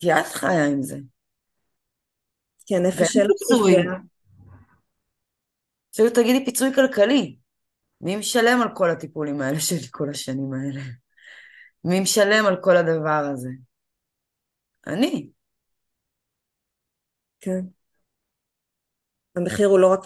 כי 0.00 0.12
את 0.12 0.26
חיה 0.26 0.66
עם 0.66 0.82
זה. 0.82 0.96
כי 2.66 2.76
הנפש 2.76 3.12
שלך 3.12 3.26
נפגעה. 3.50 3.96
אפילו 5.94 6.10
תגידי 6.10 6.44
פיצוי 6.44 6.74
כלכלי. 6.74 7.36
מי 8.00 8.16
משלם 8.16 8.62
על 8.62 8.68
כל 8.74 8.90
הטיפולים 8.90 9.40
האלה 9.40 9.60
שלי 9.60 9.86
כל 9.90 10.10
השנים 10.10 10.52
האלה? 10.52 10.80
מי 11.84 12.00
משלם 12.00 12.46
על 12.46 12.56
כל 12.62 12.76
הדבר 12.76 13.30
הזה? 13.32 13.48
אני. 14.86 15.30
כן. 17.40 17.60
המחיר 19.36 19.66
הוא 19.66 19.78
לא 19.78 19.92
רק 19.92 20.00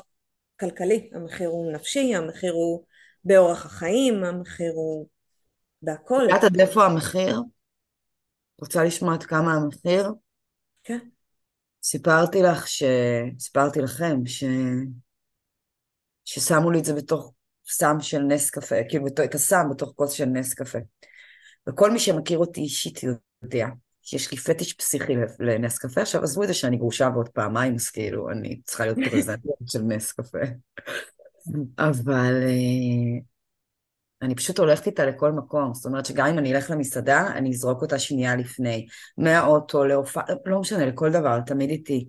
כלכלי, 0.61 1.11
המחיר 1.15 1.49
הוא 1.49 1.73
נפשי, 1.73 2.15
המחיר 2.15 2.53
הוא 2.53 2.85
באורח 3.25 3.67
החיים, 3.67 4.25
המחיר 4.25 4.73
הוא 4.75 5.07
בהכל. 5.83 6.25
את 6.25 6.29
יודעת 6.29 6.45
עד 6.45 6.61
איפה 6.61 6.85
המחיר? 6.85 7.41
רוצה 8.61 8.85
לשמוע 8.85 9.15
עד 9.15 9.23
כמה 9.23 9.55
המחיר? 9.55 10.11
כן. 10.83 10.99
סיפרתי 11.83 12.43
לך 12.43 12.69
ש... 12.69 12.83
סיפרתי 13.39 13.81
לכם 13.81 14.27
ש... 14.27 14.45
ששמו 16.25 16.71
לי 16.71 16.79
את 16.79 16.85
זה 16.85 16.95
בתוך 16.95 17.33
סם 17.69 17.97
של 18.01 18.19
נס 18.19 18.51
קפה, 18.51 18.77
כאילו 18.89 19.07
את 19.25 19.35
הסם 19.35 19.67
בתוך 19.71 19.93
כוס 19.97 20.13
של 20.13 20.25
נס 20.25 20.55
קפה. 20.55 20.79
וכל 21.69 21.91
מי 21.91 21.99
שמכיר 21.99 22.39
אותי 22.39 22.61
אישית 22.61 23.01
יודע 23.43 23.67
שיש 24.03 24.31
לי 24.31 24.37
פטיש 24.39 24.73
פסיכי 24.73 25.13
לנס 25.39 25.79
קפה. 25.79 26.01
עכשיו, 26.03 26.23
עזבו 26.23 26.43
את 26.43 26.49
זה 26.49 26.55
שאני 26.55 26.77
גרושה 26.77 27.11
בעוד 27.11 27.29
פעמיים, 27.29 27.75
אז 27.75 27.91
כאילו, 27.91 28.31
אני 28.31 28.61
צריכה 28.65 28.85
להיות 28.85 28.99
פרזנטית 29.11 29.51
של 29.67 29.83
נס 29.83 30.13
קפה. 30.13 30.39
אבל 31.79 32.43
אה, 32.43 33.21
אני 34.23 34.35
פשוט 34.35 34.59
הולכת 34.59 34.87
איתה 34.87 35.07
לכל 35.07 35.33
מקום. 35.33 35.75
זאת 35.75 35.87
אומרת 35.87 36.07
שגם 36.07 36.27
אם 36.27 36.39
אני 36.39 36.55
אלך 36.55 36.71
למסעדה, 36.71 37.27
אני 37.35 37.51
אזרוק 37.51 37.83
אותה 37.83 37.99
שנייה 37.99 38.37
לפני. 38.37 38.87
מהאוטו 39.19 39.85
להופעה, 39.85 40.25
לא 40.47 40.61
משנה, 40.61 40.87
לכל 40.87 41.13
דבר, 41.13 41.41
תמיד 41.41 41.71
איתי. 41.71 42.09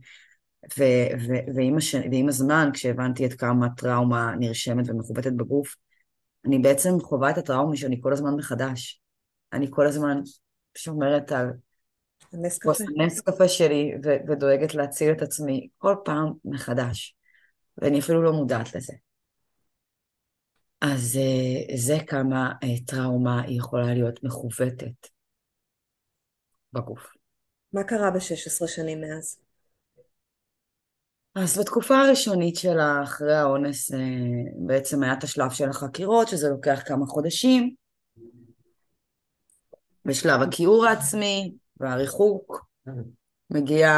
ו- 0.77 1.27
ו- 1.27 1.55
ועם, 1.55 1.77
הש... 1.77 1.95
ועם 2.11 2.27
הזמן, 2.27 2.69
כשהבנתי 2.73 3.25
עד 3.25 3.33
כמה 3.33 3.67
טראומה 3.77 4.35
נרשמת 4.39 4.89
ומכובדת 4.89 5.33
בגוף, 5.33 5.75
אני 6.45 6.59
בעצם 6.59 6.99
חווה 6.99 7.29
את 7.29 7.37
הטראומה 7.37 7.75
שאני 7.75 7.99
כל 8.01 8.13
הזמן 8.13 8.35
מחדש. 8.35 9.01
אני 9.53 9.67
כל 9.69 9.87
הזמן 9.87 10.19
שומרת 10.77 11.31
על. 11.31 11.51
הנס 12.99 13.21
קפה 13.21 13.47
שלי 13.47 13.93
ו- 14.03 14.31
ודואגת 14.31 14.75
להציל 14.75 15.11
את 15.11 15.21
עצמי 15.21 15.67
כל 15.77 15.95
פעם 16.05 16.33
מחדש. 16.45 17.15
ואני 17.77 17.99
אפילו 17.99 18.21
לא 18.21 18.33
מודעת 18.33 18.75
לזה. 18.75 18.93
אז 20.83 21.17
אה, 21.17 21.77
זה 21.77 21.97
כמה 22.07 22.51
אה, 22.63 22.85
טראומה 22.87 23.41
יכולה 23.47 23.93
להיות 23.93 24.23
מכוותת 24.23 25.07
בגוף. 26.73 27.13
מה 27.73 27.83
קרה 27.83 28.11
ב-16 28.11 28.67
שנים 28.67 29.01
מאז? 29.01 29.39
אז 31.35 31.57
בתקופה 31.59 31.95
הראשונית 31.95 32.55
שלה, 32.55 33.03
אחרי 33.03 33.35
האונס, 33.35 33.93
אה, 33.93 33.97
בעצם 34.67 35.03
היה 35.03 35.13
את 35.13 35.23
השלב 35.23 35.51
של 35.51 35.69
החקירות, 35.69 36.27
שזה 36.27 36.49
לוקח 36.49 36.81
כמה 36.85 37.05
חודשים. 37.05 37.75
בשלב 40.05 40.41
הכיעור 40.41 40.85
העצמי 40.85 41.53
והריחוק, 41.77 42.65
מגיע, 43.49 43.89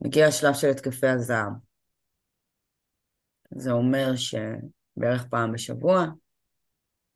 מגיע 0.00 0.26
השלב 0.26 0.54
של 0.54 0.70
התקפי 0.70 1.06
הזעם. 1.06 1.52
זה 3.50 3.70
אומר 3.70 4.16
שבערך 4.98 5.26
פעם 5.30 5.52
בשבוע 5.52 6.06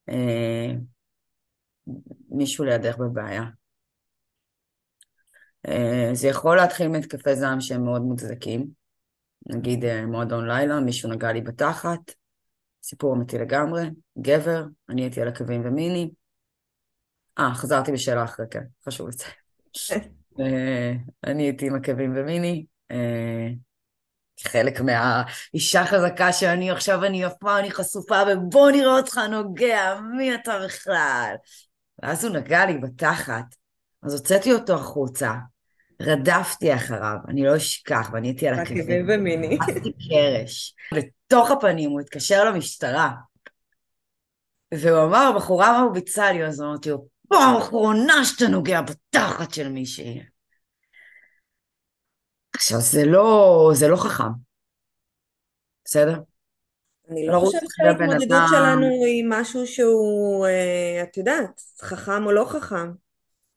אה, 0.08 0.72
מישהו 2.28 2.64
לידך 2.64 2.98
בבעיה. 2.98 3.44
אה, 5.68 6.10
זה 6.12 6.28
יכול 6.28 6.56
להתחיל 6.56 6.88
מהתקפי 6.88 7.36
זעם 7.36 7.60
שהם 7.60 7.84
מאוד 7.84 8.02
מוצדקים, 8.02 8.66
נגיד 9.46 9.84
אה, 9.84 10.06
מועדון 10.06 10.48
לילה, 10.48 10.80
מישהו 10.80 11.10
נגע 11.10 11.32
לי 11.32 11.40
בתחת, 11.40 12.14
סיפור 12.82 13.14
אמיתי 13.14 13.38
לגמרי, 13.38 13.82
גבר, 14.18 14.64
אני 14.88 15.02
הייתי 15.02 15.20
על 15.20 15.28
עקבים 15.28 15.62
ומיני. 15.64 16.10
אה, 17.38 17.54
חזרתי 17.54 17.92
בשאלה 17.92 18.24
אחרי, 18.24 18.46
כן, 18.50 18.64
חשוב 18.86 19.08
לציין. 19.08 19.34
אה, 20.40 20.92
אני 21.24 21.42
הייתי 21.42 21.66
עם 21.66 21.74
עקבים 21.74 22.12
ומיני, 22.16 22.66
חלק 24.40 24.80
מהאישה 24.80 25.84
חזקה 25.86 26.32
שאני 26.32 26.70
עכשיו 26.70 27.04
אני 27.04 27.22
יפה, 27.22 27.58
אני 27.58 27.70
חשופה, 27.70 28.22
ובוא 28.32 28.70
נראה 28.70 28.96
אותך 28.96 29.18
נוגע, 29.30 30.00
מי 30.16 30.34
אתה 30.34 30.58
בכלל? 30.64 31.34
ואז 32.02 32.24
הוא 32.24 32.36
נגע 32.36 32.66
לי 32.66 32.78
בתחת, 32.78 33.44
אז 34.02 34.14
הוצאתי 34.14 34.52
אותו 34.52 34.74
החוצה, 34.74 35.32
רדפתי 36.02 36.74
אחריו, 36.74 37.16
אני 37.28 37.44
לא 37.44 37.56
אשכח, 37.56 38.10
ואני 38.12 38.28
הייתי 38.28 38.48
על 38.48 38.54
הכיוון. 38.54 38.80
עקבים 38.80 39.06
ומיני. 39.08 39.58
עשיתי 39.60 39.92
קרש. 40.08 40.74
לתוך 40.92 41.50
הפנים, 41.50 41.90
הוא 41.90 42.00
התקשר 42.00 42.44
למשטרה. 42.44 43.12
והוא 44.74 45.04
אמר, 45.04 45.30
הבחורה 45.34 45.82
מרביצה 45.82 46.32
לי, 46.32 46.46
אז 46.46 46.62
אמרתי 46.62 46.90
לו, 46.90 47.06
פעם 47.28 47.56
אחרונה 47.56 48.24
שאתה 48.24 48.48
נוגע 48.48 48.80
בתחת 48.80 49.54
של 49.54 49.68
מישהי. 49.68 50.31
עכשיו, 52.54 52.80
זה 52.80 53.04
לא, 53.04 53.70
זה 53.74 53.88
לא 53.88 53.96
חכם. 53.96 54.32
בסדר? 55.84 56.20
אני 57.10 57.26
לא 57.26 57.40
חושבת 57.40 57.62
שההתמודדות 57.68 58.42
שלנו 58.50 58.86
היא 58.86 59.24
משהו 59.28 59.66
שהוא, 59.66 60.46
אה, 60.46 61.02
את 61.02 61.16
יודעת, 61.16 61.60
חכם 61.80 62.26
או 62.26 62.32
לא 62.32 62.44
חכם. 62.44 62.92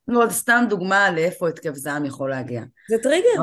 לא, 0.08 0.26
זה 0.26 0.32
סתם 0.32 0.64
דוגמה 0.68 1.10
לאיפה 1.10 1.48
התקף 1.48 1.74
זעם 1.74 2.04
יכול 2.04 2.30
להגיע. 2.30 2.62
זה 2.88 2.96
טריגר. 3.02 3.42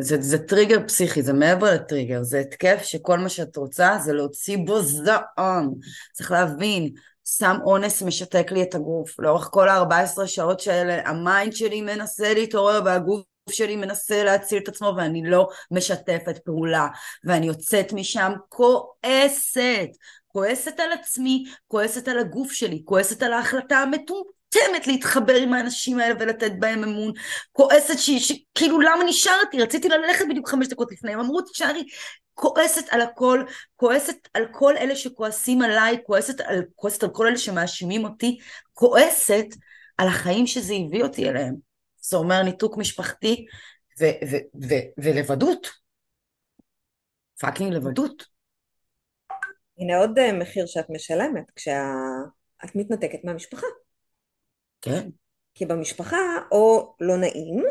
זה, 0.00 0.16
זה 0.20 0.38
טריגר 0.38 0.86
פסיכי, 0.86 1.22
זה 1.22 1.32
מעבר 1.32 1.74
לטריגר, 1.74 2.22
זה 2.22 2.38
התקף 2.38 2.80
שכל 2.82 3.18
מה 3.18 3.28
שאת 3.28 3.56
רוצה 3.56 3.98
זה 4.04 4.12
להוציא 4.12 4.58
בו 4.66 4.82
זעם. 4.82 5.70
צריך 6.12 6.30
להבין, 6.30 6.90
סם 7.26 7.56
אונס 7.64 8.02
משתק 8.02 8.52
לי 8.52 8.62
את 8.62 8.74
הגוף. 8.74 9.20
לאורך 9.20 9.48
כל 9.50 9.68
ה-14 9.68 10.26
שעות 10.26 10.60
שאלה, 10.60 11.08
ה 11.08 11.17
mind 11.17 11.52
שלי 11.52 11.80
מנסה 11.80 12.34
להתעורר 12.34 12.80
והגוף 12.84 13.22
שלי 13.50 13.76
מנסה 13.76 14.24
להציל 14.24 14.62
את 14.62 14.68
עצמו 14.68 14.92
ואני 14.96 15.22
לא 15.24 15.48
משתפת 15.70 16.38
פעולה. 16.44 16.86
ואני 17.24 17.46
יוצאת 17.46 17.92
משם 17.92 18.32
כועסת. 18.48 19.88
כועסת 20.26 20.80
על 20.80 20.92
עצמי, 20.92 21.44
כועסת 21.68 22.08
על 22.08 22.18
הגוף 22.18 22.52
שלי, 22.52 22.82
כועסת 22.84 23.22
על 23.22 23.32
ההחלטה 23.32 23.78
המטומטמת. 23.78 24.86
להתחבר 24.86 25.34
עם 25.34 25.52
האנשים 25.52 25.98
האלה 25.98 26.14
ולתת 26.20 26.52
בהם 26.58 26.84
אמון, 26.84 27.12
כועסת 27.52 27.98
שכאילו 27.98 28.80
למה 28.80 29.04
נשארתי, 29.04 29.62
רציתי 29.62 29.88
ללכת 29.88 30.24
בדיוק 30.30 30.48
חמש 30.48 30.66
דקות 30.66 30.92
לפני, 30.92 31.12
הם 31.12 31.20
אמרו 31.20 31.40
תשארי, 31.40 31.84
כועסת 32.34 32.88
על 32.90 33.00
הכל, 33.00 33.42
כועסת 33.76 34.28
על 34.34 34.46
כל 34.52 34.76
אלה 34.76 34.96
שכועסים 34.96 35.62
עליי, 35.62 35.98
כועסת 36.06 36.40
על, 36.40 36.62
כועסת 36.74 37.02
על 37.02 37.10
כל 37.10 37.26
אלה 37.26 37.38
שמאשימים 37.38 38.04
אותי, 38.04 38.38
כועסת 38.72 39.46
על 39.98 40.08
החיים 40.08 40.46
שזה 40.46 40.74
הביא 40.86 41.02
אותי 41.02 41.28
אליהם. 41.28 41.65
זה 42.10 42.16
אומר 42.16 42.42
ניתוק 42.42 42.78
משפחתי 42.78 43.46
ו- 44.00 44.18
ו- 44.30 44.66
ו- 44.68 45.02
ולבדות. 45.04 45.66
fucking 47.40 47.72
לבדות. 47.72 48.22
הנה 49.78 49.96
עוד 49.98 50.18
אה, 50.18 50.32
מחיר 50.32 50.66
שאת 50.66 50.90
משלמת 50.90 51.50
כשאת 51.56 52.74
מתנתקת 52.74 53.24
מהמשפחה. 53.24 53.66
כן. 54.80 55.08
כי 55.54 55.66
במשפחה 55.66 56.16
או 56.52 56.94
לא 57.00 57.16
נעים, 57.16 57.64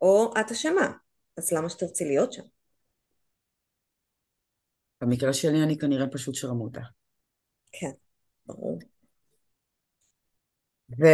או 0.00 0.34
את 0.40 0.50
אשמה. 0.50 0.92
אז 1.36 1.52
למה 1.52 1.70
שתרצי 1.70 2.04
להיות 2.04 2.32
שם? 2.32 2.42
במקרה 5.00 5.32
שלי 5.32 5.62
אני 5.62 5.78
כנראה 5.78 6.06
פשוט 6.12 6.34
שרמוטה. 6.34 6.80
כן, 7.72 7.90
ברור. 8.46 8.78
ו... 10.90 11.04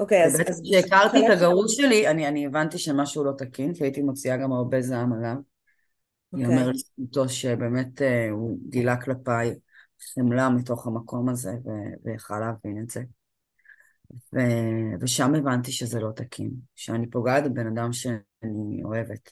אוקיי, 0.00 0.24
אז... 0.24 0.40
כשהכרתי 0.64 1.18
את 1.26 1.30
הגרוש 1.30 1.76
שלי, 1.76 2.08
אני, 2.08 2.28
אני 2.28 2.46
הבנתי 2.46 2.78
שמשהו 2.78 3.24
לא 3.24 3.32
תקין, 3.38 3.74
כי 3.74 3.84
הייתי 3.84 4.02
מוציאה 4.02 4.36
גם 4.36 4.52
הרבה 4.52 4.82
זעם 4.82 5.12
עליו. 5.12 5.36
אני 6.34 6.46
אומר 6.46 6.58
אוקיי. 6.58 6.72
לזכותו 6.72 7.28
שבאמת 7.28 8.02
אה, 8.02 8.30
הוא 8.30 8.58
גילה 8.68 8.96
כלפיי 8.96 9.54
חמלה 10.14 10.48
מתוך 10.48 10.86
המקום 10.86 11.28
הזה, 11.28 11.52
ויכל 12.04 12.40
להבין 12.40 12.82
את 12.82 12.90
זה. 12.90 13.02
ו... 14.34 14.38
ושם 15.00 15.34
הבנתי 15.34 15.72
שזה 15.72 16.00
לא 16.00 16.10
תקין, 16.16 16.50
שאני 16.76 17.10
פוגעת 17.10 17.44
בבן 17.44 17.66
אדם 17.66 17.92
שאני 17.92 18.84
אוהבת. 18.84 19.30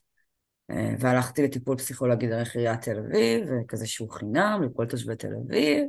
אה, 0.70 0.94
והלכתי 0.98 1.42
לטיפול 1.42 1.76
פסיכולוגי 1.76 2.26
דרך 2.26 2.56
עיריית 2.56 2.82
תל 2.82 2.98
אביב, 2.98 3.48
וכזה 3.48 3.86
שהוא 3.86 4.10
חינם 4.10 4.60
לכל 4.64 4.86
תושבי 4.86 5.16
תל 5.16 5.34
אביב, 5.34 5.84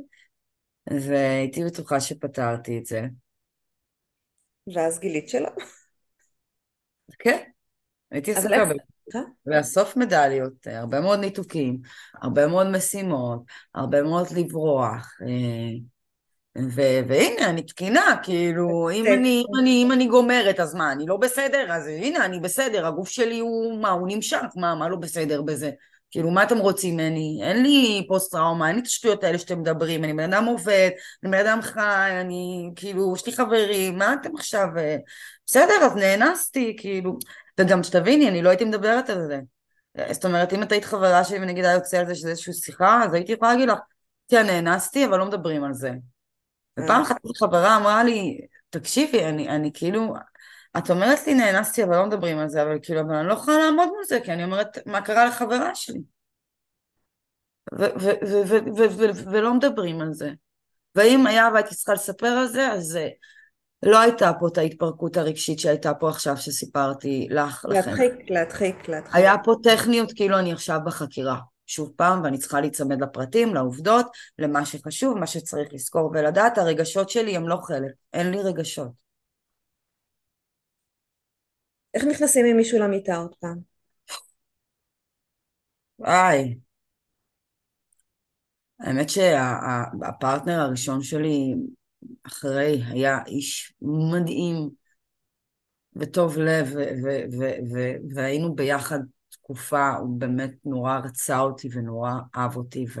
והייתי 0.90 1.64
בטוחה 1.64 2.00
שפתרתי 2.00 2.78
את 2.78 2.86
זה. 2.86 3.06
ואז 4.74 4.98
גילית 4.98 5.28
שלא? 5.28 5.48
כן, 7.18 7.38
הייתי 8.10 8.32
עסוקה 8.32 8.64
לאסוף 9.46 9.96
מדליות, 9.96 10.66
הרבה 10.66 11.00
מאוד 11.00 11.18
ניתוקים, 11.18 11.78
הרבה 12.22 12.46
מאוד 12.46 12.66
משימות, 12.66 13.42
הרבה 13.74 14.02
מאוד 14.02 14.26
לברוח. 14.36 15.18
אה, 15.22 15.78
ו- 16.58 17.08
והנה, 17.08 17.50
אני 17.50 17.62
תקינה, 17.62 18.16
כאילו, 18.22 18.90
אם 18.90 19.06
אני, 19.06 19.44
אם, 19.48 19.60
אני, 19.60 19.82
אם 19.82 19.92
אני 19.92 20.06
גומרת, 20.06 20.60
אז 20.60 20.74
מה, 20.74 20.92
אני 20.92 21.06
לא 21.06 21.16
בסדר? 21.16 21.72
אז 21.72 21.86
הנה, 21.86 22.24
אני 22.24 22.40
בסדר, 22.40 22.86
הגוף 22.86 23.08
שלי 23.08 23.38
הוא, 23.38 23.80
מה, 23.80 23.90
הוא 23.90 24.08
נמשך, 24.10 24.42
מה, 24.56 24.74
מה 24.74 24.88
לא 24.88 24.96
בסדר 24.96 25.42
בזה? 25.42 25.70
כאילו, 26.10 26.30
מה 26.30 26.42
אתם 26.42 26.58
רוצים 26.58 26.94
ממני? 26.94 27.40
אין 27.42 27.62
לי 27.62 28.04
פוסט-טראומה, 28.08 28.66
אין 28.68 28.76
לי 28.76 28.82
את 28.82 28.86
השטויות 28.86 29.24
האלה 29.24 29.38
שאתם 29.38 29.60
מדברים, 29.60 30.04
אני 30.04 30.12
בן 30.12 30.32
אדם 30.32 30.44
עובד, 30.44 30.90
אני 31.22 31.30
בן 31.32 31.46
אדם 31.46 31.62
חי, 31.62 32.20
אני, 32.20 32.70
כאילו, 32.76 33.14
יש 33.16 33.26
לי 33.26 33.32
חברים, 33.32 33.98
מה 33.98 34.14
אתם 34.14 34.36
עכשיו... 34.36 34.66
אה, 34.78 34.96
בסדר, 35.46 35.74
אז 35.82 35.96
נאנסתי, 35.96 36.76
כאילו... 36.78 37.18
וגם 37.60 37.82
שתביני, 37.82 38.28
אני 38.28 38.42
לא 38.42 38.48
הייתי 38.48 38.64
מדברת 38.64 39.10
על 39.10 39.26
זה. 39.26 39.40
זאת 40.12 40.24
אומרת, 40.24 40.52
אם 40.52 40.62
את 40.62 40.72
היית 40.72 40.84
חברה 40.84 41.24
שלי 41.24 41.38
ונגיד 41.38 41.64
היה 41.64 41.74
יוצא 41.74 41.98
על 41.98 42.06
זה 42.06 42.14
שזה 42.14 42.30
איזושהי 42.30 42.52
שיחה, 42.52 43.04
אז 43.04 43.14
הייתי 43.14 43.32
יכולה 43.32 43.52
להגיד 43.52 43.68
לך, 43.68 43.78
כן, 44.30 44.46
נאנסתי, 44.46 45.06
אבל 45.06 45.18
לא 45.18 45.26
מדברים 45.26 45.64
על 45.64 45.74
זה. 45.74 45.92
ופעם 46.78 47.02
אחת 47.02 47.16
חברה 47.38 47.76
אמרה 47.76 48.04
לי, 48.04 48.40
תקשיבי, 48.70 49.24
אני, 49.24 49.48
אני 49.48 49.70
כאילו, 49.74 50.14
את 50.78 50.90
אומרת 50.90 51.26
לי 51.26 51.34
נאנסתי 51.34 51.84
אבל 51.84 51.96
לא 51.96 52.06
מדברים 52.06 52.38
על 52.38 52.48
זה, 52.48 52.62
אבל 52.62 52.78
כאילו, 52.82 53.00
אבל 53.00 53.14
אני 53.14 53.28
לא 53.28 53.32
יכולה 53.32 53.58
לעמוד 53.58 53.88
מול 53.88 54.04
זה, 54.08 54.20
כי 54.24 54.32
אני 54.32 54.44
אומרת, 54.44 54.78
מה 54.86 55.00
קרה 55.00 55.24
לחברה 55.24 55.74
שלי? 55.74 56.00
ולא 59.32 59.54
מדברים 59.54 60.00
על 60.00 60.12
זה. 60.12 60.30
ואם 60.94 61.26
היה 61.26 61.48
והייתי 61.52 61.74
צריכה 61.74 61.92
לספר 61.92 62.26
על 62.26 62.46
זה, 62.46 62.72
אז 62.72 62.98
לא 63.82 64.00
הייתה 64.00 64.32
פה 64.40 64.48
את 64.48 64.58
ההתפרקות 64.58 65.16
הרגשית 65.16 65.58
שהייתה 65.58 65.94
פה 65.94 66.08
עכשיו 66.08 66.36
שסיפרתי 66.36 67.26
לך. 67.30 67.66
להדחיק, 67.68 68.12
להדחיק, 68.28 68.88
להדחיק. 68.88 69.14
היה 69.16 69.34
פה 69.44 69.54
טכניות 69.62 70.12
כאילו 70.12 70.38
אני 70.38 70.52
עכשיו 70.52 70.78
בחקירה. 70.86 71.36
שוב 71.66 71.92
פעם, 71.96 72.22
ואני 72.24 72.38
צריכה 72.38 72.60
להיצמד 72.60 73.02
לפרטים, 73.02 73.54
לעובדות, 73.54 74.06
למה 74.38 74.66
שחשוב, 74.66 75.18
מה 75.18 75.26
שצריך 75.26 75.68
לזכור 75.72 76.10
ולדעת. 76.14 76.58
הרגשות 76.58 77.10
שלי 77.10 77.36
הם 77.36 77.48
לא 77.48 77.56
חלק, 77.56 77.92
אין 78.12 78.30
לי 78.30 78.42
רגשות. 78.42 79.09
איך 81.94 82.04
נכנסים 82.04 82.46
עם 82.46 82.56
מישהו 82.56 82.78
למיטה 82.78 83.16
עוד 83.16 83.34
פעם? 83.40 83.58
וואי. 85.98 86.58
האמת 88.80 89.10
שהפרטנר 89.10 90.60
הראשון 90.60 91.02
שלי 91.02 91.54
אחרי 92.26 92.82
היה 92.86 93.18
איש 93.26 93.74
מדהים 93.82 94.70
וטוב 95.96 96.38
לב, 96.38 96.68
והיינו 98.14 98.54
ביחד 98.54 98.98
תקופה, 99.28 99.90
הוא 99.90 100.20
באמת 100.20 100.54
נורא 100.64 100.98
רצה 101.04 101.38
אותי 101.38 101.68
ונורא 101.72 102.12
אהב 102.36 102.56
אותי, 102.56 102.86
ו... 102.96 103.00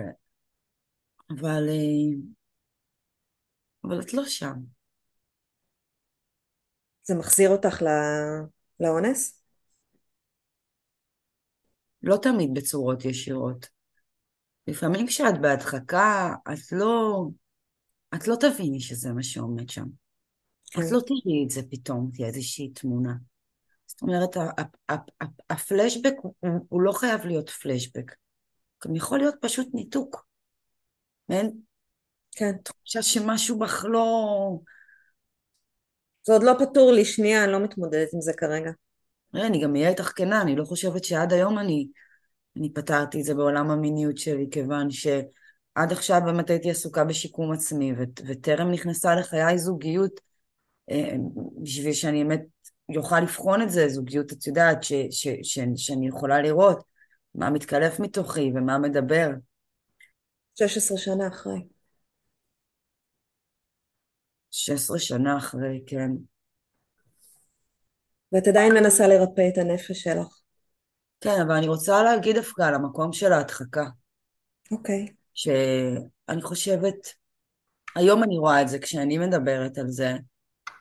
אבל... 1.30 1.68
אה, 1.68 2.18
אבל 3.84 4.00
את 4.00 4.14
לא 4.14 4.24
שם. 4.24 4.54
זה 7.02 7.14
מחזיר 7.14 7.50
אותך 7.50 7.82
לא... 7.82 7.90
לאונס? 8.80 9.42
לא 12.02 12.16
תמיד 12.22 12.50
בצורות 12.54 13.04
ישירות. 13.04 13.66
לפעמים 14.66 15.06
כשאת 15.06 15.40
בהדחקה, 15.40 16.34
את 16.52 16.72
לא... 16.72 17.26
את 18.14 18.28
לא 18.28 18.36
תביני 18.40 18.80
שזה 18.80 19.12
מה 19.12 19.22
שעומד 19.22 19.70
שם. 19.70 19.86
כן. 20.70 20.80
את 20.82 20.86
לא 20.90 21.00
תראי 21.00 21.44
את 21.44 21.50
זה 21.50 21.60
פתאום, 21.70 22.10
תהיה 22.14 22.28
איזושהי 22.28 22.68
תמונה. 22.68 23.14
זאת 23.86 24.02
אומרת, 24.02 24.36
הפלשבק 25.50 26.14
הוא 26.68 26.82
לא 26.82 26.92
חייב 26.92 27.24
להיות 27.24 27.50
פלשבק. 27.50 28.14
גם 28.86 28.96
יכול 28.96 29.18
להיות 29.18 29.34
פשוט 29.40 29.68
ניתוק. 29.74 30.26
אין? 31.30 31.60
כן. 32.32 32.52
תחושה 32.64 33.02
שמשהו 33.02 33.58
בך 33.58 33.84
לא... 33.84 34.58
זה 36.30 36.34
עוד 36.34 36.42
לא 36.42 36.52
פתור 36.58 36.92
לי, 36.92 37.04
שנייה, 37.04 37.44
אני 37.44 37.52
לא 37.52 37.60
מתמודדת 37.60 38.08
עם 38.14 38.20
זה 38.20 38.32
כרגע. 38.32 38.70
אני 39.34 39.62
גם 39.62 39.76
אהיה 39.76 39.88
איתך 39.88 40.12
כנה, 40.16 40.42
אני 40.42 40.56
לא 40.56 40.64
חושבת 40.64 41.04
שעד 41.04 41.32
היום 41.32 41.58
אני, 41.58 41.88
אני 42.56 42.72
פתרתי 42.72 43.20
את 43.20 43.24
זה 43.24 43.34
בעולם 43.34 43.70
המיניות 43.70 44.18
שלי, 44.18 44.48
כיוון 44.50 44.90
שעד 44.90 45.92
עכשיו 45.92 46.20
באמת 46.24 46.50
הייתי 46.50 46.70
עסוקה 46.70 47.04
בשיקום 47.04 47.52
עצמי, 47.52 47.92
וטרם 48.26 48.70
נכנסה 48.70 49.14
לחיי 49.14 49.58
זוגיות, 49.58 50.20
אה, 50.90 51.12
בשביל 51.62 51.92
שאני 51.92 52.24
באמת 52.24 52.42
יוכל 52.88 53.20
לבחון 53.20 53.62
את 53.62 53.70
זה, 53.70 53.88
זוגיות, 53.88 54.32
את 54.32 54.46
יודעת, 54.46 54.82
ש, 54.82 54.92
ש, 55.10 55.28
ש, 55.42 55.58
שאני 55.76 56.08
יכולה 56.08 56.42
לראות 56.42 56.82
מה 57.34 57.50
מתקלף 57.50 58.00
מתוכי 58.00 58.52
ומה 58.54 58.78
מדבר. 58.78 59.30
16 60.58 60.98
שנה 60.98 61.28
אחרי. 61.28 61.79
16 64.50 64.98
שנה 64.98 65.36
אחרי, 65.36 65.82
כן. 65.86 66.10
ואת 68.32 68.48
עדיין 68.48 68.74
מנסה 68.74 69.08
לרפא 69.08 69.48
את 69.52 69.58
הנפש 69.58 70.02
שלך. 70.02 70.40
כן, 71.20 71.40
אבל 71.46 71.54
אני 71.54 71.68
רוצה 71.68 72.02
להגיד 72.02 72.36
דווקא 72.36 72.62
על 72.62 72.74
המקום 72.74 73.12
של 73.12 73.32
ההדחקה. 73.32 73.84
אוקיי. 74.70 75.06
Okay. 75.08 75.12
שאני 75.34 76.42
חושבת, 76.42 77.08
היום 77.96 78.22
אני 78.22 78.38
רואה 78.38 78.62
את 78.62 78.68
זה 78.68 78.78
כשאני 78.78 79.18
מדברת 79.18 79.78
על 79.78 79.88
זה, 79.88 80.12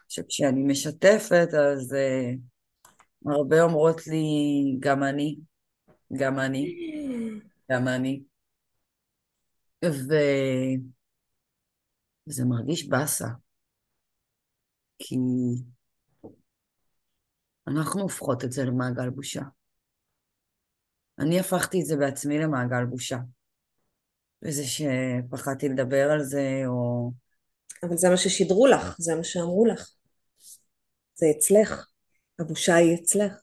שכשאני 0.10 0.64
משתפת 0.64 1.48
אז 1.54 1.94
uh, 1.94 3.32
הרבה 3.32 3.62
אומרות 3.62 4.08
לי 4.08 4.24
גם 4.80 5.04
אני, 5.04 5.38
גם 6.18 6.40
אני, 6.40 6.76
גם 7.72 7.88
אני. 7.88 8.24
ו... 9.86 10.14
וזה 12.28 12.46
מרגיש 12.46 12.88
באסה, 12.88 13.28
כי 15.00 15.16
אנחנו 17.68 18.02
הופכות 18.02 18.44
את 18.44 18.52
זה 18.52 18.66
למעגל 18.66 19.10
בושה. 19.10 19.42
אני 21.20 21.40
הפכתי 21.40 21.82
את 21.82 21.86
זה 21.86 21.96
בעצמי 21.96 22.40
למעגל 22.40 22.86
בושה. 22.86 23.18
וזה 24.42 24.64
שפחדתי 24.64 25.70
לדבר 25.70 26.12
על 26.12 26.24
זה, 26.24 26.62
או... 26.68 27.12
אבל 27.84 27.98
זה 27.98 28.10
מה 28.10 28.18
ששידרו 28.18 28.68
לך, 28.68 28.96
זה 29.00 29.16
מה 29.16 29.24
שאמרו 29.24 29.66
לך. 29.66 29.90
זה 31.16 31.26
אצלך. 31.38 31.88
הבושה 32.40 32.76
היא 32.76 32.96
אצלך. 32.96 33.34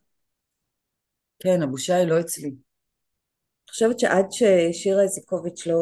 כן, 1.39 1.63
הבושה 1.63 1.97
היא 1.97 2.07
לא 2.07 2.21
אצלי. 2.21 2.49
אני 2.49 3.71
חושבת 3.71 4.01
שעד 4.01 4.27
ששירה 4.31 5.03
איזיקוביץ' 5.03 5.67
לא 5.67 5.81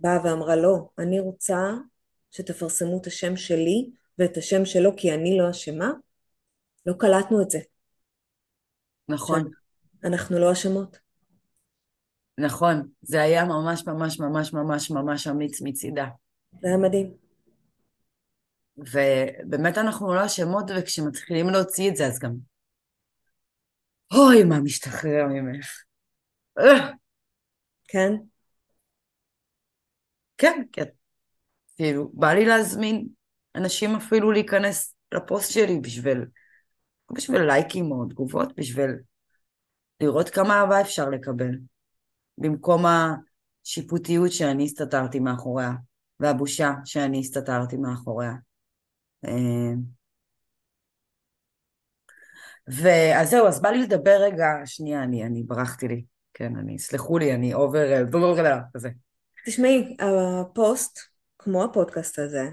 באה 0.00 0.24
ואמרה 0.24 0.56
לא, 0.56 0.88
אני 0.98 1.20
רוצה 1.20 1.58
שתפרסמו 2.30 3.00
את 3.00 3.06
השם 3.06 3.36
שלי 3.36 3.90
ואת 4.18 4.36
השם 4.36 4.64
שלו 4.64 4.96
כי 4.96 5.14
אני 5.14 5.38
לא 5.38 5.50
אשמה, 5.50 5.90
לא 6.86 6.94
קלטנו 6.98 7.42
את 7.42 7.50
זה. 7.50 7.58
נכון. 9.08 9.50
אנחנו 10.04 10.38
לא 10.38 10.52
אשמות. 10.52 10.98
נכון, 12.38 12.88
זה 13.02 13.22
היה 13.22 13.44
ממש 13.44 13.86
ממש 13.86 14.20
ממש 14.20 14.52
ממש 14.52 14.90
ממש 14.90 15.26
אמיץ 15.26 15.60
מצידה. 15.62 16.06
זה 16.60 16.68
היה 16.68 16.76
מדהים. 16.76 17.14
ובאמת 18.76 19.78
אנחנו 19.78 20.14
לא 20.14 20.26
אשמות, 20.26 20.64
וכשמתחילים 20.78 21.50
להוציא 21.50 21.90
את 21.90 21.96
זה, 21.96 22.06
אז 22.06 22.18
גם... 22.18 22.34
אוי, 24.14 24.44
מה 24.44 24.60
משתחרר 24.60 25.26
ממך. 25.26 25.66
כן? 27.88 28.12
כן, 30.38 30.62
כן. 30.72 30.84
כאילו, 31.76 32.10
בא 32.14 32.32
לי 32.32 32.44
להזמין 32.44 33.08
אנשים 33.56 33.94
אפילו 33.94 34.32
להיכנס 34.32 34.94
לפוסט 35.12 35.50
שלי 35.50 35.80
בשביל, 35.80 36.18
לא 36.18 37.16
בשביל 37.16 37.42
לייקים 37.42 37.92
או 37.92 38.04
תגובות, 38.04 38.56
בשביל 38.56 38.90
לראות 40.00 40.30
כמה 40.30 40.60
אהבה 40.60 40.80
אפשר 40.80 41.08
לקבל, 41.08 41.58
במקום 42.38 42.84
השיפוטיות 42.86 44.32
שאני 44.32 44.64
הסתתרתי 44.64 45.20
מאחוריה, 45.20 45.72
והבושה 46.20 46.72
שאני 46.84 47.18
הסתתרתי 47.20 47.76
מאחוריה. 47.76 48.32
אה, 49.24 49.72
ואז 52.66 53.30
זהו, 53.30 53.46
אז 53.46 53.62
בא 53.62 53.68
לי 53.68 53.82
לדבר 53.82 54.16
רגע, 54.20 54.46
שנייה, 54.64 55.02
אני, 55.02 55.24
אני 55.24 55.42
ברחתי 55.42 55.88
לי, 55.88 56.04
כן, 56.34 56.56
אני, 56.56 56.78
סלחו 56.78 57.18
לי, 57.18 57.34
אני 57.34 57.54
אובר, 57.54 58.04
כזה. 58.74 58.90
תשמעי, 59.46 59.96
הפוסט, 60.00 60.98
כמו 61.38 61.64
הפודקאסט 61.64 62.18
הזה, 62.18 62.50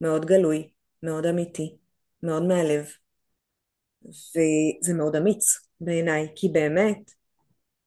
מאוד 0.00 0.24
גלוי, 0.24 0.70
מאוד 1.02 1.26
אמיתי, 1.26 1.76
מאוד 2.22 2.42
מהלב, 2.42 2.86
וזה 4.04 4.94
מאוד 4.94 5.16
אמיץ 5.16 5.44
בעיניי, 5.80 6.28
כי 6.36 6.48
באמת, 6.48 7.10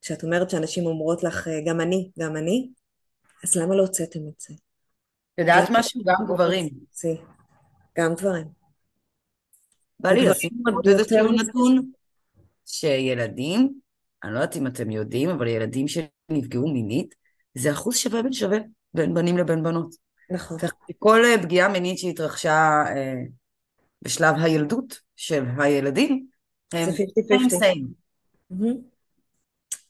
כשאת 0.02 0.24
אומרת 0.24 0.50
שאנשים 0.50 0.86
אומרות 0.86 1.24
לך, 1.24 1.48
גם 1.66 1.82
אני, 1.82 2.12
גם 2.20 2.38
אני, 2.38 2.70
אז 3.44 3.56
למה 3.56 3.76
לא 3.76 3.82
הוצאתם 3.82 4.20
את 4.20 4.40
זה? 4.40 4.54
יודעת 5.38 5.70
משהו? 5.72 6.02
גם 6.06 6.26
גברים. 6.28 6.70
גם 7.98 8.14
דברים. 8.14 8.48
בא 10.00 10.12
לי 10.12 10.26
לשים 10.26 10.50
עוד 10.76 10.88
איזשהו 10.88 11.32
נתון 11.32 11.92
שילדים, 12.66 13.80
אני 14.24 14.34
לא 14.34 14.38
יודעת 14.40 14.56
אם 14.56 14.68
אתם 14.68 14.92
יודעים, 14.92 15.30
אבל 15.30 15.48
ילדים 15.48 15.86
שנפגעו 15.88 16.74
מינית, 16.74 17.16
זה 17.54 17.72
אחוז 17.72 17.98
שווה 17.98 18.24
בין 18.24 18.34
שווה 18.34 18.58
בין 18.94 19.14
בנים 19.14 19.38
לבין 19.38 19.64
בנות. 19.64 19.96
נכון. 20.32 20.58
כל 21.00 21.26
אה, 21.26 21.44
פגיעה 21.44 21.70
מינית 21.70 21.98
שהתרחשה 21.98 22.84
אה, 22.96 23.14
בשלב 24.02 24.36
הילדות 24.44 25.00
של 25.16 25.44
הילדים, 25.58 26.28
הם 26.74 27.50
סיים. 27.50 27.88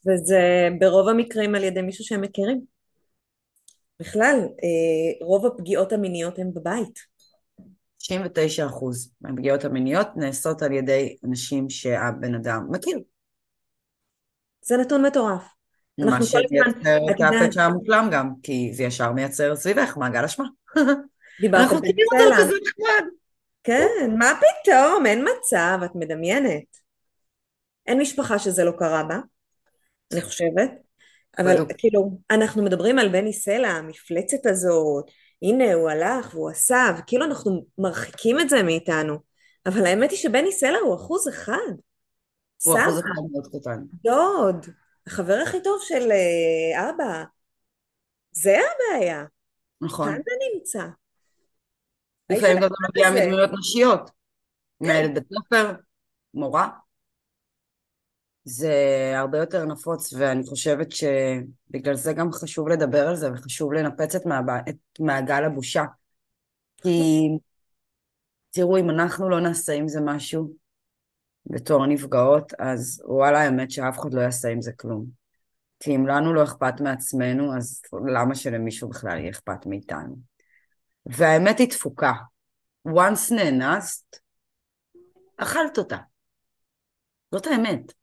וזה 0.08 0.68
ברוב 0.80 1.10
המקרים 1.10 1.56
על 1.56 1.64
ידי 1.64 1.82
מישהו 1.82 2.04
שהם 2.04 2.22
מכירים. 2.22 2.62
בכלל, 4.00 4.36
אה, 4.40 5.26
רוב 5.26 5.46
הפגיעות 5.46 5.94
המיניות 5.94 6.40
הן 6.40 6.54
בבית. 6.54 7.00
99% 7.98 9.12
מהפגיעות 9.22 9.66
המיניות 9.66 10.08
נעשות 10.16 10.62
על 10.62 10.72
ידי 10.72 11.18
אנשים 11.26 11.70
שהבן 11.70 12.36
אדם 12.36 12.68
מכיר. 12.70 13.00
זה 14.62 14.78
נתון 14.78 15.06
מטורף. 15.06 15.59
מה 16.06 16.24
שמייצר 16.24 16.98
את 17.12 17.22
הפשע 17.22 17.64
המושלם 17.64 18.10
גם, 18.12 18.32
כי 18.44 18.72
זה 18.74 18.84
ישר 18.84 19.12
מייצר 19.12 19.56
סביבך 19.56 19.98
מעגל 19.98 20.24
אשמה. 20.24 20.46
דיברת 21.42 21.72
אותו 21.72 21.88
כזה 22.20 22.44
נחמד. 22.44 23.10
כן, 23.64 24.16
מה 24.18 24.34
פתאום, 24.40 25.06
אין 25.06 25.26
מצב, 25.26 25.80
את 25.86 25.92
מדמיינת. 25.96 26.78
אין 27.88 28.00
משפחה 28.02 28.40
שזה 28.40 28.64
לא 28.64 28.72
קרה 28.72 29.04
בה, 29.04 29.20
אני 30.14 30.22
חושבת. 30.22 30.72
אבל 31.40 31.56
כאילו, 31.78 32.20
אנחנו 32.32 32.64
מדברים 32.64 33.00
על 33.00 33.10
בני 33.10 33.34
סלע, 33.34 33.68
המפלצת 33.68 34.46
הזאת, 34.46 35.06
הנה 35.42 35.74
הוא 35.74 35.90
הלך 35.90 36.34
והוא 36.34 36.50
עשה, 36.50 36.96
וכאילו 36.98 37.26
אנחנו 37.26 37.66
מרחיקים 37.78 38.40
את 38.40 38.50
זה 38.50 38.64
מאיתנו. 38.64 39.18
אבל 39.66 39.86
האמת 39.86 40.12
היא 40.12 40.20
שבני 40.20 40.52
סלע 40.52 40.78
הוא 40.78 40.96
אחוז 40.96 41.30
אחד. 41.30 41.74
הוא 42.64 42.80
אחוז 42.80 43.00
אחד 43.00 43.22
מאוד 43.32 43.48
קטן. 43.48 43.84
דוד, 44.04 44.66
החבר 45.10 45.38
הכי 45.44 45.64
טוב 45.64 45.80
של 45.84 46.12
אה, 46.12 46.90
אבא. 46.90 47.24
זה 48.32 48.58
הבעיה. 48.58 49.26
נכון. 49.82 50.08
כאן 50.08 50.16
זה 50.16 50.32
נמצא. 50.54 50.86
לפעמים 52.30 52.56
גם 52.56 52.70
זה 52.70 52.76
מגיע 52.90 53.08
הזה. 53.08 53.26
מדמויות 53.26 53.50
נשיות. 53.60 54.10
כן. 54.10 54.86
מנהלת 54.86 55.14
בית 55.14 55.24
ספר, 55.24 55.72
מורה. 56.34 56.70
זה 58.44 58.74
הרבה 59.16 59.38
יותר 59.38 59.66
נפוץ, 59.66 60.14
ואני 60.14 60.44
חושבת 60.44 60.88
שבגלל 60.92 61.96
זה 61.96 62.14
גם 62.14 62.32
חשוב 62.32 62.70
לדבר 62.70 63.08
על 63.08 63.16
זה, 63.16 63.32
וחשוב 63.34 63.74
לנפץ 63.74 64.16
את, 64.16 64.26
מעב... 64.26 64.50
את 64.70 64.78
מעגל 65.00 65.44
הבושה. 65.44 65.84
כי 66.78 67.30
תראו, 68.52 68.78
אם 68.78 68.90
אנחנו 68.90 69.30
לא 69.30 69.40
נעשה 69.40 69.74
עם 69.74 69.88
זה 69.88 70.02
משהו 70.02 70.54
בתור 71.50 71.86
נפגעות, 71.86 72.54
אז 72.60 73.04
וואלה, 73.06 73.42
האמת 73.42 73.72
שאף 73.72 74.00
אחד 74.00 74.14
לא 74.14 74.22
יעשה 74.22 74.50
עם 74.50 74.62
זה 74.62 74.72
כלום. 74.74 75.06
כי 75.80 75.96
אם 75.96 76.08
לנו 76.08 76.34
לא 76.34 76.44
אכפת 76.44 76.82
מעצמנו, 76.82 77.58
אז 77.58 77.82
למה 78.14 78.36
שלמישהו 78.36 78.90
בכלל 78.90 79.18
יהיה 79.18 79.30
אכפת 79.30 79.66
מאיתנו? 79.66 80.16
והאמת 81.06 81.60
היא 81.60 81.70
תפוקה. 81.70 82.14
once 82.88 83.36
נאנסת, 83.36 84.16
אכלת 85.38 85.78
אותה. 85.78 85.98
זאת 87.32 87.48
האמת. 87.48 87.94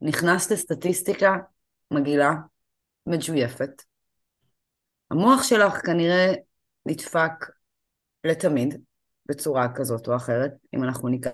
נכנסת 0.00 0.50
לסטטיסטיקה 0.50 1.36
מגעילה, 1.90 2.32
מג'ויפת. 3.06 3.82
המוח 5.10 5.42
שלך 5.42 5.86
כנראה 5.86 6.32
נדפק 6.86 7.32
לתמיד, 8.24 8.80
בצורה 9.26 9.74
כזאת 9.74 10.08
או 10.08 10.16
אחרת. 10.16 10.52
אם 10.74 10.84
אנחנו 10.84 11.08
ניקח 11.08 11.30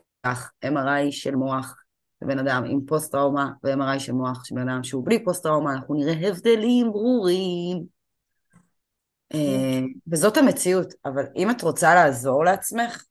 MRI 0.64 1.10
של 1.10 1.34
מוח 1.34 1.76
לבן 2.22 2.38
אדם 2.38 2.64
עם 2.64 2.80
פוסט-טראומה 2.86 3.50
ו-MRI 3.64 3.98
של 3.98 4.12
מוח 4.12 4.44
של 4.44 4.54
בן 4.54 4.68
אדם 4.68 4.82
שהוא 4.84 5.04
בלי 5.04 5.24
פוסט-טראומה, 5.24 5.72
אנחנו 5.72 5.94
נראה 5.94 6.28
הבדלים 6.28 6.92
ברורים. 6.92 7.82
אה, 9.34 9.80
וזאת 10.08 10.36
המציאות, 10.36 10.94
אבל 11.04 11.24
אם 11.36 11.50
את 11.50 11.62
רוצה 11.62 11.94
לעזור 11.94 12.44
לעצמך, 12.44 13.04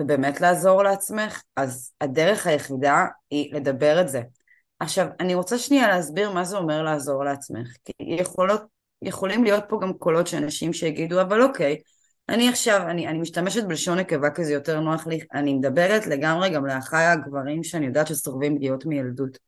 ובאמת 0.00 0.40
לעזור 0.40 0.82
לעצמך, 0.82 1.42
אז 1.56 1.92
הדרך 2.00 2.46
היחידה 2.46 3.06
היא 3.30 3.54
לדבר 3.54 4.00
את 4.00 4.08
זה. 4.08 4.22
עכשיו, 4.80 5.06
אני 5.20 5.34
רוצה 5.34 5.58
שנייה 5.58 5.88
להסביר 5.88 6.30
מה 6.30 6.44
זה 6.44 6.56
אומר 6.56 6.82
לעזור 6.82 7.24
לעצמך, 7.24 7.68
כי 7.84 7.92
יכולות, 7.98 8.62
יכולים 9.02 9.44
להיות 9.44 9.64
פה 9.68 9.78
גם 9.82 9.92
קולות 9.92 10.26
של 10.26 10.36
אנשים 10.36 10.72
שיגידו, 10.72 11.20
אבל 11.20 11.42
אוקיי, 11.42 11.76
אני 12.28 12.48
עכשיו, 12.48 12.82
אני, 12.88 13.08
אני 13.08 13.18
משתמשת 13.18 13.64
בלשון 13.64 13.98
נקבה 13.98 14.30
כי 14.30 14.44
זה 14.44 14.52
יותר 14.52 14.80
נוח 14.80 15.06
לי, 15.06 15.20
אני 15.34 15.54
מדברת 15.54 16.06
לגמרי 16.06 16.50
גם 16.50 16.66
לאחיי 16.66 17.06
הגברים 17.06 17.64
שאני 17.64 17.86
יודעת 17.86 18.06
שסוחבים 18.06 18.56
פגיעות 18.56 18.86
מילדות. 18.86 19.38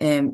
אמ, 0.00 0.30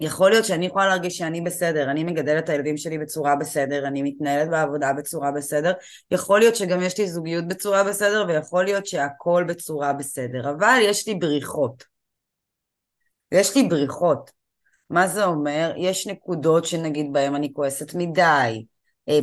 יכול 0.00 0.30
להיות 0.30 0.44
שאני 0.44 0.66
יכולה 0.66 0.86
להרגיש 0.86 1.18
שאני 1.18 1.40
בסדר, 1.40 1.90
אני 1.90 2.04
מגדלת 2.04 2.44
את 2.44 2.48
הילדים 2.48 2.76
שלי 2.76 2.98
בצורה 2.98 3.36
בסדר, 3.36 3.86
אני 3.86 4.02
מתנהלת 4.02 4.50
בעבודה 4.50 4.92
בצורה 4.92 5.32
בסדר, 5.32 5.72
יכול 6.10 6.38
להיות 6.38 6.56
שגם 6.56 6.82
יש 6.82 6.98
לי 6.98 7.08
זוגיות 7.08 7.48
בצורה 7.48 7.84
בסדר, 7.84 8.24
ויכול 8.28 8.64
להיות 8.64 8.86
שהכל 8.86 9.44
בצורה 9.48 9.92
בסדר, 9.92 10.50
אבל 10.50 10.78
יש 10.82 11.08
לי 11.08 11.14
בריחות. 11.14 11.84
יש 13.32 13.56
לי 13.56 13.62
בריחות. 13.62 14.30
מה 14.90 15.08
זה 15.08 15.24
אומר? 15.24 15.72
יש 15.76 16.06
נקודות 16.06 16.64
שנגיד 16.64 17.06
בהן 17.12 17.34
אני 17.34 17.52
כועסת 17.52 17.94
מדי, 17.94 18.64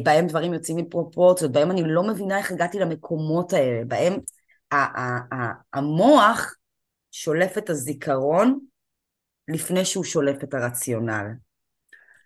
בהם 0.04 0.28
דברים 0.28 0.54
יוצאים 0.54 0.78
מפרופורציות, 0.78 1.52
בהם 1.52 1.72
אני 1.72 1.84
לא 1.86 2.04
מבינה 2.04 2.38
איך 2.38 2.52
הגעתי 2.52 2.80
למקומות 2.80 3.54
האלה, 3.54 3.86
בהם 3.86 4.13
המוח 5.74 6.56
שולף 7.12 7.58
את 7.58 7.70
הזיכרון 7.70 8.60
לפני 9.48 9.86
שהוא 9.86 10.04
שולף 10.04 10.44
את 10.44 10.54
הרציונל. 10.54 11.26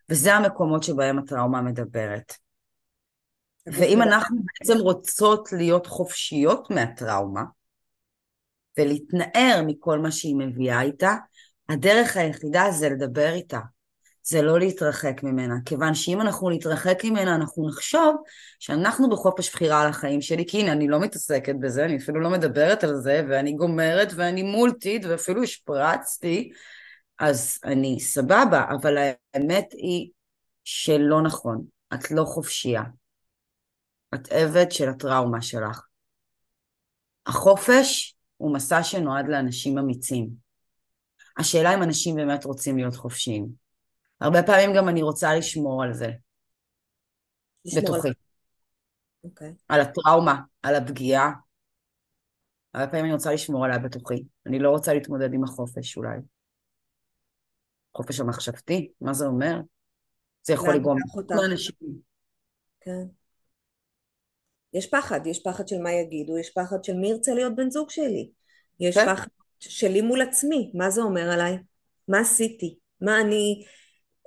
וזה 0.09 0.33
המקומות 0.33 0.83
שבהם 0.83 1.19
הטראומה 1.19 1.61
מדברת. 1.61 2.33
ואם 3.67 4.01
אנחנו 4.01 4.37
בעצם 4.37 4.79
רוצות 4.79 5.51
להיות 5.51 5.87
חופשיות 5.87 6.69
מהטראומה, 6.69 7.43
ולהתנער 8.79 9.61
מכל 9.67 9.99
מה 9.99 10.11
שהיא 10.11 10.35
מביאה 10.35 10.81
איתה, 10.81 11.15
הדרך 11.69 12.17
היחידה 12.17 12.65
זה 12.71 12.89
לדבר 12.89 13.33
איתה. 13.33 13.59
זה 14.27 14.41
לא 14.41 14.59
להתרחק 14.59 15.23
ממנה, 15.23 15.55
כיוון 15.65 15.93
שאם 15.95 16.21
אנחנו 16.21 16.49
נתרחק 16.49 17.03
ממנה 17.03 17.35
אנחנו 17.35 17.67
נחשוב 17.67 18.15
שאנחנו 18.59 19.09
בחופש 19.09 19.53
בחירה 19.53 19.81
על 19.81 19.89
החיים 19.89 20.21
שלי, 20.21 20.45
כי 20.47 20.61
הנה 20.61 20.71
אני 20.71 20.87
לא 20.87 20.99
מתעסקת 20.99 21.55
בזה, 21.59 21.85
אני 21.85 21.97
אפילו 21.97 22.19
לא 22.19 22.29
מדברת 22.29 22.83
על 22.83 22.95
זה, 22.95 23.21
ואני 23.29 23.53
גומרת 23.53 24.07
ואני 24.15 24.43
מולטית 24.43 25.05
ואפילו 25.05 25.43
השפרצתי, 25.43 26.51
אז 27.19 27.59
אני 27.63 27.99
סבבה, 27.99 28.65
אבל 28.71 28.97
האמת 29.33 29.65
היא 29.71 30.09
שלא 30.63 31.21
נכון, 31.21 31.65
את 31.93 32.11
לא 32.11 32.23
חופשייה. 32.23 32.83
את 34.15 34.31
עבד 34.31 34.71
של 34.71 34.89
הטראומה 34.89 35.41
שלך. 35.41 35.81
החופש 37.25 38.15
הוא 38.37 38.53
מסע 38.53 38.83
שנועד 38.83 39.27
לאנשים 39.27 39.77
אמיצים. 39.77 40.29
השאלה 41.37 41.73
אם 41.73 41.83
אנשים 41.83 42.15
באמת 42.15 42.45
רוצים 42.45 42.77
להיות 42.77 42.95
חופשיים. 42.95 43.64
הרבה 44.21 44.43
פעמים 44.43 44.69
גם 44.75 44.89
אני 44.89 45.03
רוצה 45.03 45.35
לשמור 45.35 45.83
על 45.83 45.93
זה. 45.93 46.11
לשמור 47.65 47.83
בתוכי. 47.83 48.07
על- 48.07 48.13
אוקיי. 49.23 49.53
על 49.67 49.81
הטראומה, 49.81 50.41
על 50.63 50.75
הפגיעה. 50.75 51.31
הרבה 52.73 52.87
פעמים 52.87 53.05
אני 53.05 53.13
רוצה 53.13 53.33
לשמור 53.33 53.65
עליה 53.65 53.79
בתוכי. 53.79 54.23
אני 54.45 54.59
לא 54.59 54.69
רוצה 54.69 54.93
להתמודד 54.93 55.33
עם 55.33 55.43
החופש 55.43 55.97
אולי. 55.97 56.17
חופש 57.97 58.19
המחשבתי, 58.19 58.91
מה 59.01 59.13
זה 59.13 59.25
אומר? 59.25 59.59
זה 60.43 60.53
יכול 60.53 60.75
לגרום. 60.75 60.97
לאנשים. 61.29 61.75
כן. 62.81 63.05
יש 64.73 64.89
פחד, 64.89 65.27
יש 65.27 65.43
פחד 65.43 65.67
של 65.67 65.81
מה 65.83 65.91
יגידו, 65.91 66.37
יש 66.37 66.49
פחד 66.49 66.83
של 66.83 66.93
מי 66.93 67.09
ירצה 67.09 67.33
להיות 67.33 67.55
בן 67.55 67.69
זוג 67.69 67.89
שלי, 67.89 68.29
יש 68.79 68.97
כן. 68.97 69.05
פחד 69.05 69.27
שלי 69.59 70.01
מול 70.01 70.21
עצמי, 70.21 70.71
מה 70.73 70.89
זה 70.89 71.01
אומר 71.01 71.31
עליי? 71.31 71.57
מה 72.07 72.19
עשיתי? 72.19 72.77
מה 73.01 73.21
אני... 73.21 73.65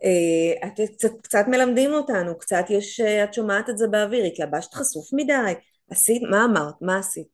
אה, 0.05 0.69
את 0.69 0.81
קצת, 0.93 1.11
קצת 1.23 1.45
מלמדים 1.49 1.93
אותנו, 1.93 2.39
קצת 2.39 2.65
יש, 2.69 3.01
אה, 3.01 3.25
את 3.25 3.35
שומעת 3.35 3.71
את 3.71 3.79
זה 3.79 3.89
באוויר, 3.89 4.25
התלבשת 4.25 4.75
חשוף 4.75 5.09
מדי, 5.13 5.55
עשית, 5.91 6.23
מה 6.31 6.45
אמרת? 6.45 6.75
מה 6.81 6.99
עשית? 6.99 7.27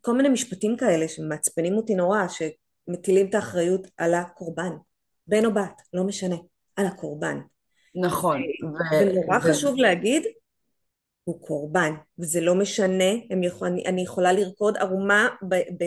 כל 0.00 0.16
מיני 0.16 0.28
משפטים 0.28 0.76
כאלה 0.76 1.08
שמעצבנים 1.08 1.76
אותי 1.76 1.94
נורא, 1.94 2.22
שמטילים 2.28 3.26
את 3.26 3.34
האחריות 3.34 3.86
על 3.96 4.14
הקורבן, 4.14 4.72
בן 5.26 5.44
או 5.44 5.54
בת, 5.54 5.82
לא 5.92 6.04
משנה, 6.04 6.36
על 6.76 6.86
הקורבן. 6.86 7.38
נכון. 7.94 8.42
ו- 8.62 8.94
ונורא 9.00 9.38
ו- 9.38 9.40
חשוב 9.40 9.76
להגיד, 9.76 10.22
הוא 11.24 11.40
קורבן, 11.40 11.92
וזה 12.18 12.40
לא 12.40 12.54
משנה, 12.54 13.12
יכול, 13.42 13.68
אני, 13.68 13.84
אני 13.86 14.02
יכולה 14.02 14.32
לרקוד 14.32 14.76
ערומה 14.76 15.28
ב, 15.42 15.54
ב, 15.54 15.84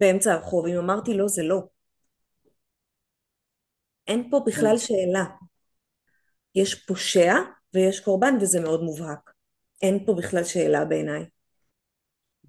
באמצע 0.00 0.32
הרחוב, 0.32 0.66
אם 0.66 0.78
אמרתי 0.78 1.14
לא 1.14 1.28
זה 1.28 1.42
לא. 1.42 1.62
אין 4.08 4.30
פה 4.30 4.40
בכלל 4.46 4.78
שאלה. 4.78 5.24
יש 6.54 6.86
פושע 6.86 7.34
ויש 7.74 8.00
קורבן 8.00 8.34
וזה 8.40 8.60
מאוד 8.60 8.82
מובהק. 8.82 9.30
אין 9.82 10.06
פה 10.06 10.14
בכלל 10.14 10.44
שאלה 10.44 10.84
בעיניי. 10.84 11.24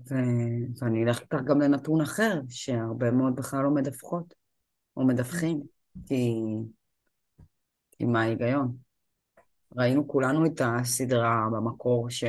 ו- 0.09 0.79
ואני 0.81 1.03
אלך 1.03 1.21
איתך 1.21 1.37
גם 1.45 1.61
לנתון 1.61 2.01
אחר, 2.01 2.41
שהרבה 2.49 3.11
מאוד 3.11 3.35
בכלל 3.35 3.63
לא 3.63 3.69
מדווחות, 3.69 4.33
או 4.97 5.07
מדווחים, 5.07 5.61
כי... 6.07 6.33
כי 7.91 8.05
מה 8.05 8.21
ההיגיון? 8.21 8.77
ראינו 9.77 10.07
כולנו 10.07 10.45
את 10.45 10.61
הסדרה 10.63 11.47
במקור 11.51 12.09
ש... 12.09 12.23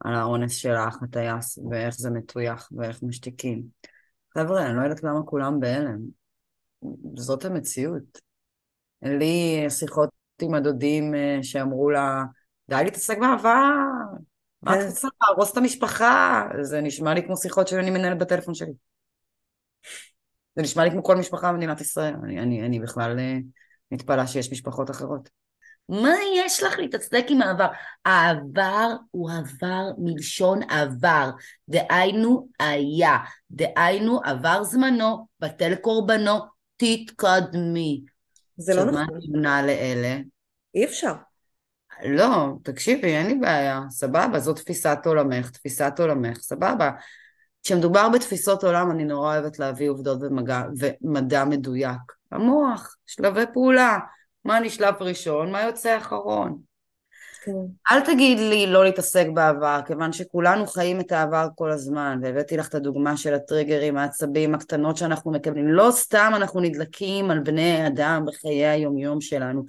על 0.00 0.14
האונס 0.14 0.52
של 0.52 0.70
האח 0.70 1.02
הטייס, 1.02 1.58
ואיך 1.70 1.94
זה 1.94 2.10
מטויח, 2.10 2.68
ואיך 2.76 3.02
משתיקים. 3.02 3.62
חבר'ה, 4.38 4.66
אני 4.66 4.76
לא 4.76 4.82
יודעת 4.82 5.02
למה 5.02 5.22
כולם 5.22 5.60
בהלם. 5.60 5.98
זאת 7.16 7.44
המציאות. 7.44 8.25
לי 9.06 9.66
שיחות 9.68 10.08
עם 10.42 10.54
הדודים 10.54 11.14
אה, 11.14 11.38
שאמרו 11.42 11.90
לה, 11.90 12.24
די 12.68 12.84
להתעסק 12.84 13.18
בעבר, 13.18 13.64
מה 14.62 14.74
את 14.74 14.80
כן. 14.80 14.86
רוצה 14.86 15.08
להרוס 15.22 15.52
את 15.52 15.56
המשפחה? 15.56 16.42
זה 16.60 16.80
נשמע 16.80 17.14
לי 17.14 17.22
כמו 17.22 17.36
שיחות 17.36 17.68
שאני 17.68 17.90
מנהלת 17.90 18.18
בטלפון 18.18 18.54
שלי. 18.54 18.72
זה 20.56 20.62
נשמע 20.62 20.84
לי 20.84 20.90
כמו 20.90 21.02
כל 21.02 21.16
משפחה 21.16 21.52
במדינת 21.52 21.80
ישראל. 21.80 22.14
אני, 22.24 22.40
אני, 22.40 22.66
אני 22.66 22.80
בכלל 22.80 23.18
אה, 23.18 23.36
מתפלאה 23.90 24.26
שיש 24.26 24.52
משפחות 24.52 24.90
אחרות. 24.90 25.28
מה 25.88 26.14
יש 26.36 26.62
לך 26.62 26.78
להתעסק 26.78 27.24
עם 27.28 27.42
העבר? 27.42 27.66
העבר 28.04 28.92
הוא 29.10 29.30
עבר 29.30 29.82
מלשון 29.98 30.60
עבר, 30.70 31.30
דהיינו 31.68 32.48
היה, 32.60 33.16
דהיינו 33.50 34.20
עבר 34.24 34.64
זמנו, 34.64 35.26
בטל 35.40 35.74
קורבנו, 35.74 36.38
תתקדמי. 36.76 38.04
זה 38.56 38.74
לא 38.74 38.80
עכשיו, 38.80 38.94
מה 38.94 39.02
נכון, 39.02 39.18
עונה 39.34 39.62
לאלה? 39.62 40.16
אי 40.74 40.84
אפשר. 40.84 41.12
לא, 42.04 42.52
תקשיבי, 42.62 43.16
אין 43.16 43.26
לי 43.26 43.34
בעיה, 43.34 43.80
סבבה, 43.90 44.38
זו 44.38 44.54
תפיסת 44.54 44.98
עולמך, 45.04 45.50
תפיסת 45.50 45.92
עולמך, 45.98 46.38
סבבה. 46.38 46.90
כשמדובר 47.62 48.08
בתפיסות 48.08 48.64
עולם, 48.64 48.90
אני 48.90 49.04
נורא 49.04 49.34
אוהבת 49.34 49.58
להביא 49.58 49.90
עובדות 49.90 50.18
ומגע, 50.22 50.62
ומדע 50.78 51.44
מדויק. 51.44 52.12
המוח, 52.32 52.96
שלבי 53.06 53.44
פעולה, 53.52 53.98
מה 54.44 54.60
נשלב 54.60 54.94
ראשון, 55.00 55.52
מה 55.52 55.62
יוצא 55.62 55.98
אחרון. 55.98 56.58
כן. 57.46 57.52
אל 57.92 58.00
תגיד 58.00 58.38
לי 58.38 58.66
לא 58.66 58.84
להתעסק 58.84 59.26
בעבר, 59.34 59.80
כיוון 59.86 60.12
שכולנו 60.12 60.66
חיים 60.66 61.00
את 61.00 61.12
העבר 61.12 61.48
כל 61.54 61.70
הזמן, 61.70 62.18
והבאתי 62.22 62.56
לך 62.56 62.68
את 62.68 62.74
הדוגמה 62.74 63.16
של 63.16 63.34
הטריגרים, 63.34 63.96
העצבים, 63.96 64.54
הקטנות 64.54 64.96
שאנחנו 64.96 65.32
מקבלים. 65.32 65.68
לא 65.68 65.88
סתם 65.90 66.32
אנחנו 66.36 66.60
נדלקים 66.60 67.30
על 67.30 67.38
בני 67.38 67.86
אדם 67.86 68.24
בחיי 68.26 68.66
היומיום 68.66 69.20
שלנו. 69.20 69.64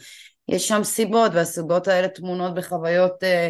יש 0.48 0.68
שם 0.68 0.84
סיבות, 0.84 1.32
והסיבות 1.34 1.88
האלה 1.88 2.08
טמונות 2.08 2.56
בחוויות 2.56 3.24
אה, 3.24 3.50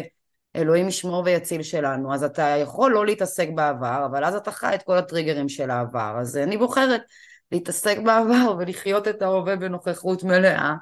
אלוהים 0.56 0.88
ישמור 0.88 1.22
ויציל 1.24 1.62
שלנו. 1.62 2.14
אז 2.14 2.24
אתה 2.24 2.42
יכול 2.42 2.92
לא 2.92 3.06
להתעסק 3.06 3.48
בעבר, 3.54 4.06
אבל 4.06 4.24
אז 4.24 4.34
אתה 4.34 4.50
חי 4.50 4.74
את 4.74 4.82
כל 4.82 4.96
הטריגרים 4.96 5.48
של 5.48 5.70
העבר. 5.70 6.16
אז 6.20 6.36
אני 6.36 6.56
בוחרת 6.56 7.00
להתעסק 7.52 7.98
בעבר 7.98 8.54
ולחיות 8.58 9.08
את 9.08 9.22
ההווה 9.22 9.56
בנוכחות 9.56 10.24
מלאה, 10.24 10.58
אה, 10.58 10.74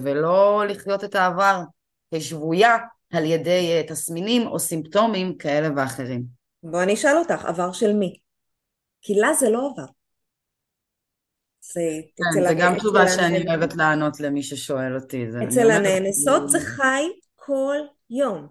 ולא 0.00 0.64
לחיות 0.68 1.04
את 1.04 1.14
העבר 1.14 1.60
כשבויה 2.14 2.76
על 3.12 3.24
ידי 3.24 3.70
אה, 3.72 3.82
תסמינים 3.88 4.46
או 4.46 4.58
סימפטומים 4.58 5.36
כאלה 5.36 5.68
ואחרים. 5.76 6.24
בוא 6.62 6.82
אני 6.82 6.94
אשאל 6.94 7.16
אותך, 7.16 7.44
עבר 7.44 7.72
של 7.72 7.92
מי? 7.92 8.16
כי 9.02 9.14
לה 9.14 9.34
זה 9.34 9.50
לא 9.50 9.70
עבר. 9.72 9.86
זה, 11.72 11.80
כן, 12.16 12.42
זה 12.48 12.54
גם 12.58 12.78
תשובה 12.78 13.08
שאני 13.08 13.48
אוהבת 13.48 13.74
לענות 13.74 14.20
למי 14.20 14.42
ששואל 14.42 14.94
אותי. 14.94 15.26
אצל 15.48 15.70
הנאנסות 15.70 16.50
זה 16.50 16.60
חי 16.60 17.02
כל 17.36 17.76
יום. 18.10 18.46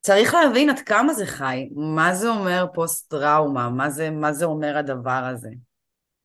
צריך 0.00 0.34
להבין 0.34 0.70
עד 0.70 0.80
כמה 0.80 1.14
זה 1.14 1.26
חי, 1.26 1.68
מה 1.74 2.14
זה 2.14 2.28
אומר 2.28 2.66
פוסט-טראומה, 2.74 3.70
מה 3.70 3.90
זה, 3.90 4.10
מה 4.10 4.32
זה 4.32 4.44
אומר 4.44 4.76
הדבר 4.76 5.28
הזה. 5.32 5.50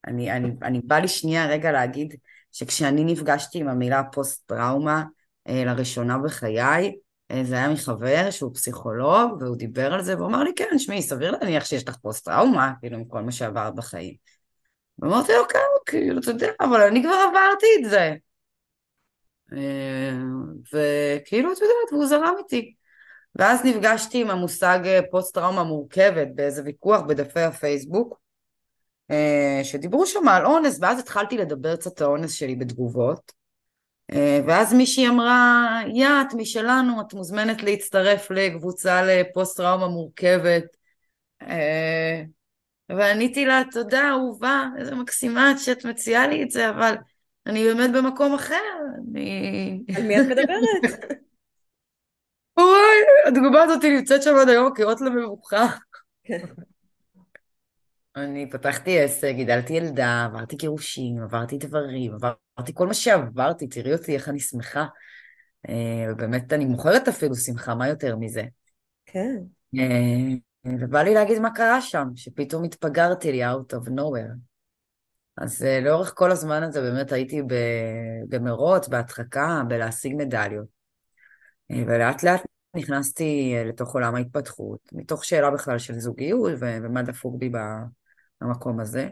אני, 0.07 0.31
אני, 0.31 0.51
אני 0.61 0.81
בא 0.83 0.95
לי 0.95 1.07
שנייה 1.07 1.47
רגע 1.47 1.71
להגיד 1.71 2.13
שכשאני 2.55 3.03
נפגשתי 3.03 3.59
עם 3.59 3.67
המילה 3.67 4.03
פוסט-טראומה 4.03 5.03
אה, 5.47 5.63
לראשונה 5.65 6.17
בחיי, 6.17 6.95
אה, 7.31 7.43
זה 7.43 7.55
היה 7.55 7.69
מחבר 7.69 8.31
שהוא 8.31 8.53
פסיכולוג, 8.53 9.41
והוא 9.41 9.55
דיבר 9.55 9.93
על 9.93 10.03
זה, 10.03 10.15
והוא 10.15 10.27
אמר 10.27 10.43
לי, 10.43 10.51
כן, 10.55 10.79
שמעי, 10.79 11.01
סביר 11.01 11.31
להניח 11.31 11.65
שיש 11.65 11.87
לך 11.87 11.95
פוסט-טראומה, 11.95 12.73
כאילו, 12.79 12.97
עם 12.97 13.05
כל 13.05 13.21
מה 13.21 13.31
שעברת 13.31 13.75
בחיים. 13.75 14.13
ואמרתי 14.99 15.31
לו, 15.33 15.47
כן, 15.47 15.59
כאילו, 15.85 16.19
אתה 16.19 16.31
יודע, 16.31 16.47
אבל 16.59 16.81
אני 16.81 17.03
כבר 17.03 17.15
עברתי 17.29 17.65
את 17.79 17.89
זה. 17.89 18.15
אה, 19.53 20.11
וכאילו, 20.73 21.51
את 21.51 21.57
יודעת, 21.57 21.91
והוא 21.91 22.05
זרם 22.05 22.33
איתי. 22.37 22.73
ואז 23.35 23.65
נפגשתי 23.65 24.21
עם 24.21 24.29
המושג 24.29 24.79
פוסט-טראומה 25.11 25.63
מורכבת 25.63 26.27
באיזה 26.35 26.61
ויכוח 26.65 27.01
בדפי 27.01 27.41
הפייסבוק, 27.41 28.24
שדיברו 29.63 30.05
שם 30.05 30.27
על 30.27 30.45
אונס, 30.45 30.77
ואז 30.81 30.99
התחלתי 30.99 31.37
לדבר 31.37 31.75
קצת 31.75 32.01
האונס 32.01 32.33
שלי 32.33 32.55
בתגובות. 32.55 33.31
ואז 34.47 34.73
מישהי 34.73 35.07
אמרה, 35.07 35.69
יא, 35.93 36.07
את 36.07 36.33
משלנו, 36.33 37.01
את 37.01 37.13
מוזמנת 37.13 37.63
להצטרף 37.63 38.31
לקבוצה 38.31 39.01
לפוסט-טראומה 39.01 39.87
מורכבת. 39.87 40.63
ועניתי 42.89 43.45
לה, 43.45 43.61
תודה, 43.71 44.09
אהובה, 44.09 44.65
איזה 44.77 44.95
מקסימה 44.95 45.57
שאת 45.57 45.85
מציעה 45.85 46.27
לי 46.27 46.43
את 46.43 46.51
זה, 46.51 46.69
אבל 46.69 46.95
אני 47.45 47.63
באמת 47.63 47.91
במקום 47.91 48.33
אחר, 48.33 48.55
אני... 49.11 49.83
על 49.95 50.03
מי 50.03 50.21
את 50.21 50.25
מדברת? 50.25 50.99
אוי, 52.57 52.97
הדוגמה 53.27 53.63
הזאת 53.63 53.83
נמצאת 53.83 54.23
שם 54.23 54.35
עד 54.41 54.49
היום 54.49 54.73
כאות 54.75 55.01
למבוכה. 55.01 55.67
אני 58.15 58.49
פתחתי 58.49 58.99
עסק, 58.99 59.31
גידלתי 59.35 59.73
ילדה, 59.73 60.25
עברתי 60.25 60.55
גירושים, 60.55 61.21
עברתי 61.23 61.57
דברים, 61.57 62.13
עברתי 62.13 62.73
כל 62.73 62.87
מה 62.87 62.93
שעברתי, 62.93 63.67
תראי 63.67 63.93
אותי 63.93 64.15
איך 64.15 64.29
אני 64.29 64.39
שמחה. 64.39 64.85
אה, 65.69 66.13
באמת, 66.17 66.53
אני 66.53 66.65
מוכרת 66.65 67.07
אפילו 67.07 67.35
שמחה, 67.35 67.75
מה 67.75 67.87
יותר 67.87 68.15
מזה? 68.15 68.43
כן. 69.05 69.37
אה, 69.79 70.35
ובא 70.65 71.01
לי 71.01 71.13
להגיד 71.13 71.39
מה 71.39 71.49
קרה 71.55 71.81
שם, 71.81 72.07
שפתאום 72.15 72.63
התפגרתי 72.63 73.31
לי 73.31 73.45
out 73.45 73.73
of 73.73 73.89
nowhere. 73.89 74.55
אז 75.37 75.61
uh, 75.61 75.85
לאורך 75.85 76.13
כל 76.15 76.31
הזמן 76.31 76.63
הזה 76.63 76.81
באמת 76.81 77.11
הייתי 77.11 77.41
במרוץ, 78.29 78.87
בהדחקה, 78.87 79.61
בלהשיג 79.67 80.15
מדליות. 80.17 80.67
ולאט 81.69 82.23
לאט 82.23 82.41
נכנסתי 82.75 83.55
לתוך 83.65 83.93
עולם 83.93 84.15
ההתפתחות, 84.15 84.79
מתוך 84.91 85.25
שאלה 85.25 85.51
בכלל 85.51 85.79
של 85.79 85.99
זוגיות 85.99 86.51
ומה 86.59 87.01
דפוק 87.01 87.35
בי 87.39 87.49
במקום 88.45 88.79
הזה. 88.79 89.09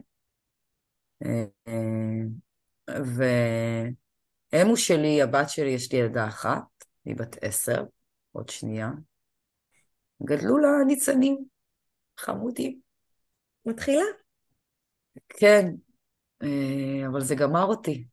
ואמו 4.52 4.78
שלי, 4.78 5.22
הבת 5.22 5.50
שלי, 5.50 5.70
יש 5.70 5.92
לי 5.92 5.98
ילדה 5.98 6.28
אחת, 6.28 6.64
היא 7.06 7.16
בת 7.16 7.44
עשר, 7.44 7.84
עוד 8.32 8.50
שנייה. 8.50 8.90
גדלו 10.24 10.58
לה 10.58 10.70
ניצנים 10.88 11.46
חמודים. 12.20 12.80
מתחילה. 13.66 14.04
כן, 15.30 15.66
אה, 16.44 17.08
אבל 17.08 17.22
זה 17.22 17.36
גמר 17.36 17.64
אותי. 17.64 18.08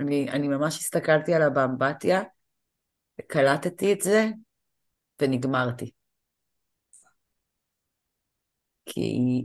אני, 0.00 0.30
אני 0.30 0.48
ממש 0.48 0.78
הסתכלתי 0.78 1.34
עליה 1.34 1.50
באמבטיה, 1.50 2.22
קלטתי 3.26 3.92
את 3.92 4.00
זה 4.00 4.26
ונגמרתי. 5.22 5.90
כי 8.86 9.00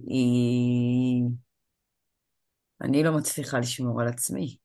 היא. 0.07 1.23
אני 2.81 3.03
לא 3.03 3.17
מצליחה 3.17 3.59
לשמור 3.59 4.01
על 4.01 4.07
עצמי. 4.07 4.57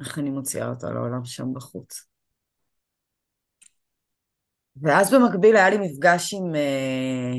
איך 0.00 0.18
אני 0.18 0.30
מוציאה 0.30 0.68
אותה 0.68 0.90
לעולם 0.90 1.24
שם 1.24 1.54
בחוץ? 1.54 2.06
ואז 4.82 5.14
במקביל 5.14 5.56
היה 5.56 5.70
לי 5.70 5.78
מפגש 5.78 6.34
עם, 6.34 6.54
אה, 6.54 7.32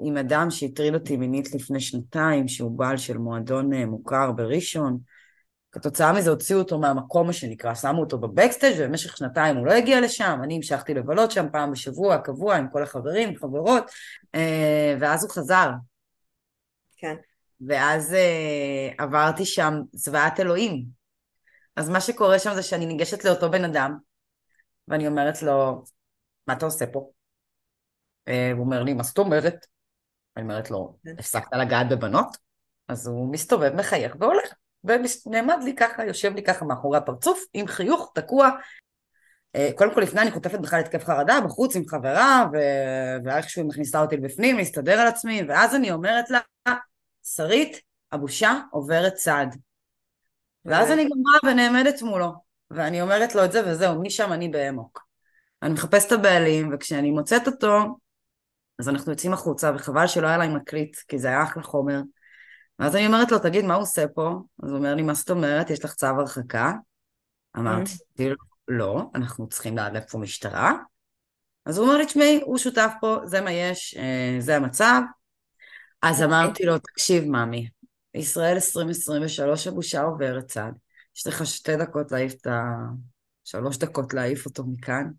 עם 0.00 0.16
אדם 0.16 0.50
שהטריד 0.50 0.94
אותי 0.94 1.16
מינית 1.16 1.54
לפני 1.54 1.80
שנתיים, 1.80 2.48
שהוא 2.48 2.78
בעל 2.78 2.96
של 2.96 3.18
מועדון 3.18 3.72
אה, 3.72 3.86
מוכר 3.86 4.32
בראשון. 4.32 4.98
כתוצאה 5.72 6.12
מזה 6.12 6.30
הוציאו 6.30 6.58
אותו 6.58 6.78
מהמקום 6.78 7.26
מה 7.26 7.32
שנקרא, 7.32 7.74
שמו 7.74 8.00
אותו 8.00 8.18
בבקסטייג' 8.18 8.76
ובמשך 8.78 9.16
שנתיים 9.16 9.56
הוא 9.56 9.66
לא 9.66 9.72
הגיע 9.72 10.00
לשם, 10.00 10.40
אני 10.42 10.56
המשכתי 10.56 10.94
לבלות 10.94 11.30
שם 11.30 11.46
פעם 11.52 11.72
בשבוע, 11.72 12.18
קבוע, 12.18 12.56
עם 12.56 12.68
כל 12.72 12.82
החברים, 12.82 13.36
חברות, 13.36 13.90
אה, 14.34 14.96
ואז 15.00 15.24
הוא 15.24 15.30
חזר. 15.30 15.70
כן. 16.96 17.14
ואז 17.68 18.16
עברתי 18.98 19.44
שם 19.44 19.74
זוועת 19.92 20.40
אלוהים. 20.40 20.84
אז 21.76 21.88
מה 21.88 22.00
שקורה 22.00 22.38
שם 22.38 22.54
זה 22.54 22.62
שאני 22.62 22.86
ניגשת 22.86 23.24
לאותו 23.24 23.50
בן 23.50 23.64
אדם, 23.64 23.96
ואני 24.88 25.06
אומרת 25.06 25.42
לו, 25.42 25.84
מה 26.46 26.54
אתה 26.54 26.66
עושה 26.66 26.86
פה? 26.86 27.10
אה, 28.28 28.52
הוא 28.52 28.64
אומר 28.64 28.82
לי, 28.82 28.94
מה 28.94 29.02
זאת 29.02 29.18
אומרת? 29.18 29.66
אני 30.36 30.44
אומרת 30.44 30.70
לו, 30.70 30.96
כן. 31.04 31.14
הפסקת 31.18 31.52
לגעת 31.52 31.88
בבנות? 31.88 32.36
אז 32.88 33.06
הוא 33.06 33.32
מסתובב, 33.32 33.72
מחייך 33.74 34.16
והולך. 34.20 34.52
ונעמד 34.84 35.58
לי 35.64 35.74
ככה, 35.74 36.04
יושב 36.04 36.34
לי 36.34 36.42
ככה 36.42 36.64
מאחורי 36.64 36.98
הפרצוף, 36.98 37.44
עם 37.54 37.66
חיוך 37.66 38.12
תקוע. 38.14 38.50
אה, 39.56 39.70
קודם 39.74 39.94
כל 39.94 40.00
לפני 40.00 40.20
אני 40.20 40.30
חוטפת 40.30 40.58
בכלל 40.58 40.80
התקף 40.80 41.04
חרדה 41.04 41.40
בחוץ 41.44 41.76
עם 41.76 41.82
חברה, 41.88 42.46
ו... 42.52 42.56
ואיכשהו 43.24 43.62
היא 43.62 43.68
מכניסה 43.68 44.00
אותי 44.00 44.16
לבפנים, 44.16 44.56
להסתדר 44.56 45.00
על 45.00 45.06
עצמי, 45.06 45.42
ואז 45.48 45.74
אני 45.74 45.90
אומרת 45.90 46.30
לה, 46.30 46.40
שרית, 47.24 47.80
הבושה 48.12 48.60
עוברת 48.70 49.14
צד. 49.14 49.46
ואז 50.64 50.90
אני 50.90 51.04
גם 51.04 51.10
באה 51.22 51.52
ונעמדת 51.52 52.02
מולו, 52.02 52.32
ואני 52.70 53.02
אומרת 53.02 53.34
לו 53.34 53.44
את 53.44 53.52
זה 53.52 53.70
וזהו, 53.70 54.02
משם 54.02 54.32
אני 54.32 54.48
באמוק. 54.48 55.06
אני 55.62 55.72
מחפשת 55.72 56.06
את 56.06 56.12
הבעלים, 56.12 56.70
וכשאני 56.72 57.10
מוצאת 57.10 57.46
אותו, 57.46 57.78
אז 58.78 58.88
אנחנו 58.88 59.12
יוצאים 59.12 59.32
החוצה, 59.32 59.72
וחבל 59.74 60.06
שלא 60.06 60.26
היה 60.26 60.38
להם 60.38 60.56
מקליט, 60.56 60.96
כי 61.08 61.18
זה 61.18 61.28
היה 61.28 61.42
אחלה 61.42 61.62
חומר. 61.62 62.00
ואז 62.78 62.96
אני 62.96 63.06
אומרת 63.06 63.32
לו, 63.32 63.38
תגיד, 63.38 63.64
מה 63.64 63.74
הוא 63.74 63.82
עושה 63.82 64.08
פה? 64.08 64.40
אז 64.62 64.70
הוא 64.70 64.78
אומר 64.78 64.94
לי, 64.94 65.02
מה 65.02 65.14
זאת 65.14 65.30
אומרת? 65.30 65.70
יש 65.70 65.84
לך 65.84 65.94
צו 65.94 66.06
הרחקה? 66.06 66.72
אמרתי, 67.56 67.90
mm. 68.18 68.22
לא, 68.68 69.10
אנחנו 69.14 69.48
צריכים 69.48 69.76
לעלף 69.76 70.10
פה 70.10 70.18
משטרה. 70.18 70.72
אז 71.66 71.78
הוא 71.78 71.86
אומר 71.86 71.98
לי, 71.98 72.06
תשמעי, 72.06 72.40
הוא 72.44 72.58
שותף 72.58 72.92
פה, 73.00 73.16
זה 73.24 73.40
מה 73.40 73.52
יש, 73.52 73.96
אה, 73.98 74.36
זה 74.38 74.56
המצב. 74.56 75.02
אז 76.02 76.22
אוקיי. 76.22 76.26
אמרתי 76.26 76.64
לו, 76.64 76.78
תקשיב, 76.78 77.24
ממי, 77.24 77.68
ישראל 78.14 78.54
2023, 78.54 79.66
הבושה 79.66 80.02
עוברת 80.02 80.44
צד. 80.44 80.72
יש 81.16 81.26
לך 81.26 81.46
שתי 81.46 81.76
דקות 81.76 82.12
להעיף 82.12 82.34
את 82.40 82.46
ה... 82.46 82.62
שלוש 83.44 83.78
דקות 83.78 84.14
להעיף 84.14 84.46
אותו 84.46 84.64
מכאן. 84.64 85.10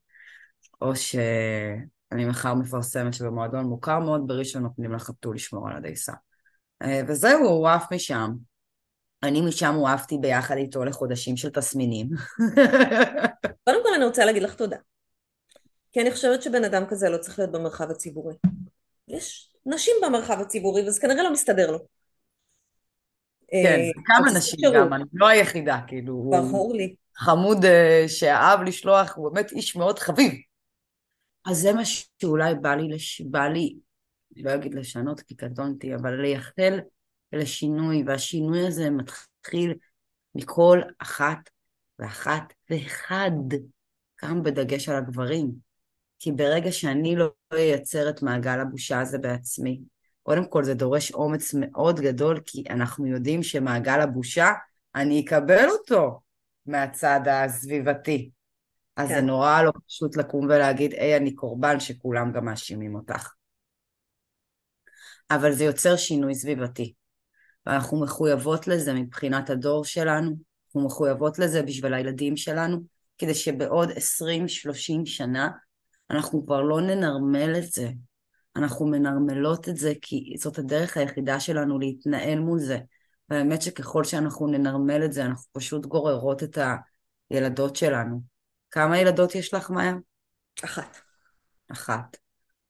או 0.81 0.95
שאני 0.95 2.25
מחר 2.25 2.53
מפרסמת 2.53 3.13
שבמועדון 3.13 3.65
מוכר 3.65 3.99
מאוד 3.99 4.21
בראשון 4.27 4.63
נותנים 4.63 4.93
לחתול 4.93 5.35
לשמור 5.35 5.69
על 5.69 5.77
הדייסה. 5.77 6.13
אה, 6.83 7.01
וזהו, 7.07 7.45
הוא 7.45 7.67
עף 7.67 7.93
משם. 7.93 8.31
אני 9.23 9.41
משם 9.41 9.73
הועפתי 9.73 10.17
ביחד 10.17 10.57
איתו 10.57 10.85
לחודשים 10.85 11.37
של 11.37 11.49
תסמינים. 11.49 12.09
קודם 13.65 13.83
כל 13.83 13.93
אני 13.95 14.05
רוצה 14.05 14.25
להגיד 14.25 14.43
לך 14.43 14.53
תודה. 14.53 14.77
כי 15.91 16.01
אני 16.01 16.11
חושבת 16.11 16.41
שבן 16.41 16.63
אדם 16.63 16.83
כזה 16.89 17.09
לא 17.09 17.17
צריך 17.17 17.39
להיות 17.39 17.51
במרחב 17.51 17.91
הציבורי. 17.91 18.35
יש 19.07 19.53
נשים 19.65 19.93
במרחב 20.05 20.41
הציבורי, 20.41 20.87
וזה 20.87 21.01
כנראה 21.01 21.23
לא 21.23 21.33
מסתדר 21.33 21.71
לו. 21.71 21.79
כן, 23.47 23.79
אה, 23.79 24.03
כמה 24.05 24.31
נשים 24.37 24.59
שירות. 24.59 24.75
גם, 24.75 24.93
אני 24.93 25.03
לא 25.13 25.27
היחידה, 25.27 25.79
כאילו, 25.87 26.29
ברור 26.31 26.73
לי. 26.73 26.95
חמוד 27.17 27.65
אה, 27.65 28.05
שאהב 28.07 28.61
לשלוח, 28.61 29.13
הוא 29.15 29.31
באמת 29.31 29.51
איש 29.51 29.75
מאוד 29.75 29.99
חביב. 29.99 30.33
אז 31.45 31.57
זה 31.57 31.73
מה 31.73 31.81
שאולי 31.85 32.55
בא 32.55 32.75
לי, 32.75 32.87
לש... 32.87 33.21
בא 33.21 33.47
לי, 33.47 33.75
אני 34.35 34.43
לא 34.43 34.55
אגיד 34.55 34.73
לשנות 34.73 35.21
כי 35.21 35.35
קטונתי, 35.35 35.95
אבל 35.95 36.21
לייחל 36.21 36.79
לשינוי, 37.33 38.03
והשינוי 38.07 38.67
הזה 38.67 38.89
מתחיל 38.89 39.73
מכל 40.35 40.81
אחת 40.99 41.49
ואחת 41.99 42.53
ואחד, 42.69 43.31
גם 44.23 44.43
בדגש 44.43 44.89
על 44.89 44.95
הגברים. 44.95 45.51
כי 46.19 46.31
ברגע 46.31 46.71
שאני 46.71 47.15
לא 47.15 47.29
אייצר 47.53 48.09
את 48.09 48.21
מעגל 48.21 48.59
הבושה 48.59 49.01
הזה 49.01 49.17
בעצמי, 49.17 49.81
קודם 50.23 50.47
כל 50.47 50.63
זה 50.63 50.73
דורש 50.73 51.11
אומץ 51.11 51.53
מאוד 51.53 51.99
גדול, 51.99 52.39
כי 52.45 52.63
אנחנו 52.69 53.07
יודעים 53.07 53.43
שמעגל 53.43 54.01
הבושה, 54.01 54.51
אני 54.95 55.25
אקבל 55.25 55.69
אותו 55.69 56.19
מהצד 56.65 57.21
הסביבתי. 57.27 58.31
אז 58.95 59.07
כן. 59.07 59.15
זה 59.15 59.21
נורא 59.21 59.61
לא 59.61 59.71
פשוט 59.87 60.17
לקום 60.17 60.45
ולהגיד, 60.45 60.93
היי, 60.93 61.17
אני 61.17 61.35
קורבן, 61.35 61.79
שכולם 61.79 62.31
גם 62.31 62.45
מאשימים 62.45 62.95
אותך. 62.95 63.33
אבל 65.31 65.51
זה 65.51 65.63
יוצר 65.63 65.95
שינוי 65.95 66.35
סביבתי. 66.35 66.93
ואנחנו 67.65 68.01
מחויבות 68.01 68.67
לזה 68.67 68.93
מבחינת 68.93 69.49
הדור 69.49 69.85
שלנו, 69.85 70.35
אנחנו 70.65 70.85
מחויבות 70.85 71.39
לזה 71.39 71.63
בשביל 71.63 71.93
הילדים 71.93 72.37
שלנו, 72.37 72.77
כדי 73.17 73.35
שבעוד 73.35 73.89
20-30 73.89 73.95
שנה 75.05 75.49
אנחנו 76.09 76.45
כבר 76.45 76.61
לא 76.61 76.81
ננרמל 76.81 77.55
את 77.57 77.71
זה. 77.71 77.89
אנחנו 78.55 78.87
מנרמלות 78.87 79.69
את 79.69 79.77
זה 79.77 79.93
כי 80.01 80.33
זאת 80.37 80.57
הדרך 80.57 80.97
היחידה 80.97 81.39
שלנו 81.39 81.79
להתנהל 81.79 82.39
מול 82.39 82.59
זה. 82.59 82.79
והאמת 83.29 83.61
שככל 83.61 84.03
שאנחנו 84.03 84.47
ננרמל 84.47 85.05
את 85.05 85.13
זה, 85.13 85.25
אנחנו 85.25 85.45
פשוט 85.51 85.85
גוררות 85.85 86.43
את 86.43 86.57
הילדות 87.29 87.75
שלנו. 87.75 88.21
כמה 88.71 88.99
ילדות 88.99 89.35
יש 89.35 89.53
לך, 89.53 89.69
מאיה? 89.69 89.93
אחת. 90.63 90.97
אחת. 91.71 92.17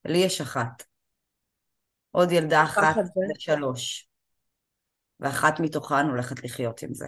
לי 0.05 0.17
יש 0.17 0.41
אחת. 0.41 0.83
עוד 2.15 2.31
ילדה 2.31 2.63
אחת 2.63 2.95
לשלוש. 3.35 4.07
ואחת 5.19 5.59
מתוכן 5.59 6.05
הולכת 6.05 6.43
לחיות 6.43 6.81
עם 6.83 6.93
זה. 6.93 7.07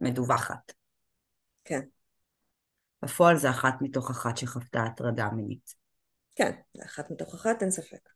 מדווחת. 0.00 0.72
כן. 1.64 1.80
בפועל 3.02 3.36
זה 3.36 3.50
אחת 3.50 3.74
מתוך 3.80 4.10
אחת 4.10 4.36
שחוותה 4.36 4.82
הטרדה 4.82 5.28
מינית. 5.30 5.74
כן, 6.36 6.50
זה 6.74 6.84
אחת 6.84 7.10
מתוך 7.10 7.34
אחת, 7.34 7.62
אין 7.62 7.70
ספק. 7.70 8.08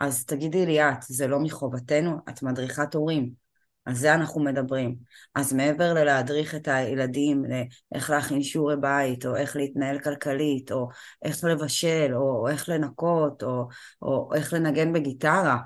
אז 0.00 0.24
תגידי 0.24 0.66
לי 0.66 0.80
את, 0.80 1.02
זה 1.02 1.26
לא 1.26 1.40
מחובתנו? 1.40 2.16
את 2.28 2.42
מדריכת 2.42 2.94
הורים. 2.94 3.45
על 3.86 3.94
זה 3.94 4.14
אנחנו 4.14 4.40
מדברים. 4.40 4.96
אז 5.34 5.52
מעבר 5.52 5.94
ללהדריך 5.94 6.54
את 6.54 6.68
הילדים 6.68 7.44
לאיך 7.92 8.10
להכין 8.10 8.42
שיעורי 8.42 8.76
בית, 8.76 9.26
או 9.26 9.36
איך 9.36 9.56
להתנהל 9.56 9.98
כלכלית, 9.98 10.72
או 10.72 10.88
איך 11.24 11.44
לבשל, 11.44 12.12
או 12.14 12.48
איך 12.48 12.68
לנקות, 12.68 13.42
או, 13.42 13.68
או 14.02 14.34
איך 14.34 14.52
לנגן 14.52 14.92
בגיטרה, 14.92 15.56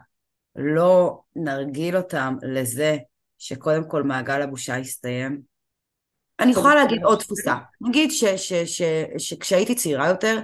לא 0.56 1.20
נרגיל 1.36 1.96
אותם 1.96 2.36
לזה 2.42 2.96
שקודם 3.38 3.88
כל 3.88 4.02
מעגל 4.02 4.42
הבושה 4.42 4.78
יסתיים. 4.78 5.40
אני 6.40 6.50
יכולה 6.50 6.74
להגיד 6.74 7.04
עוד 7.04 7.18
תפוסה. 7.18 7.54
נגיד 7.80 8.10
שכשהייתי 9.18 9.74
צעירה 9.74 10.08
יותר, 10.08 10.40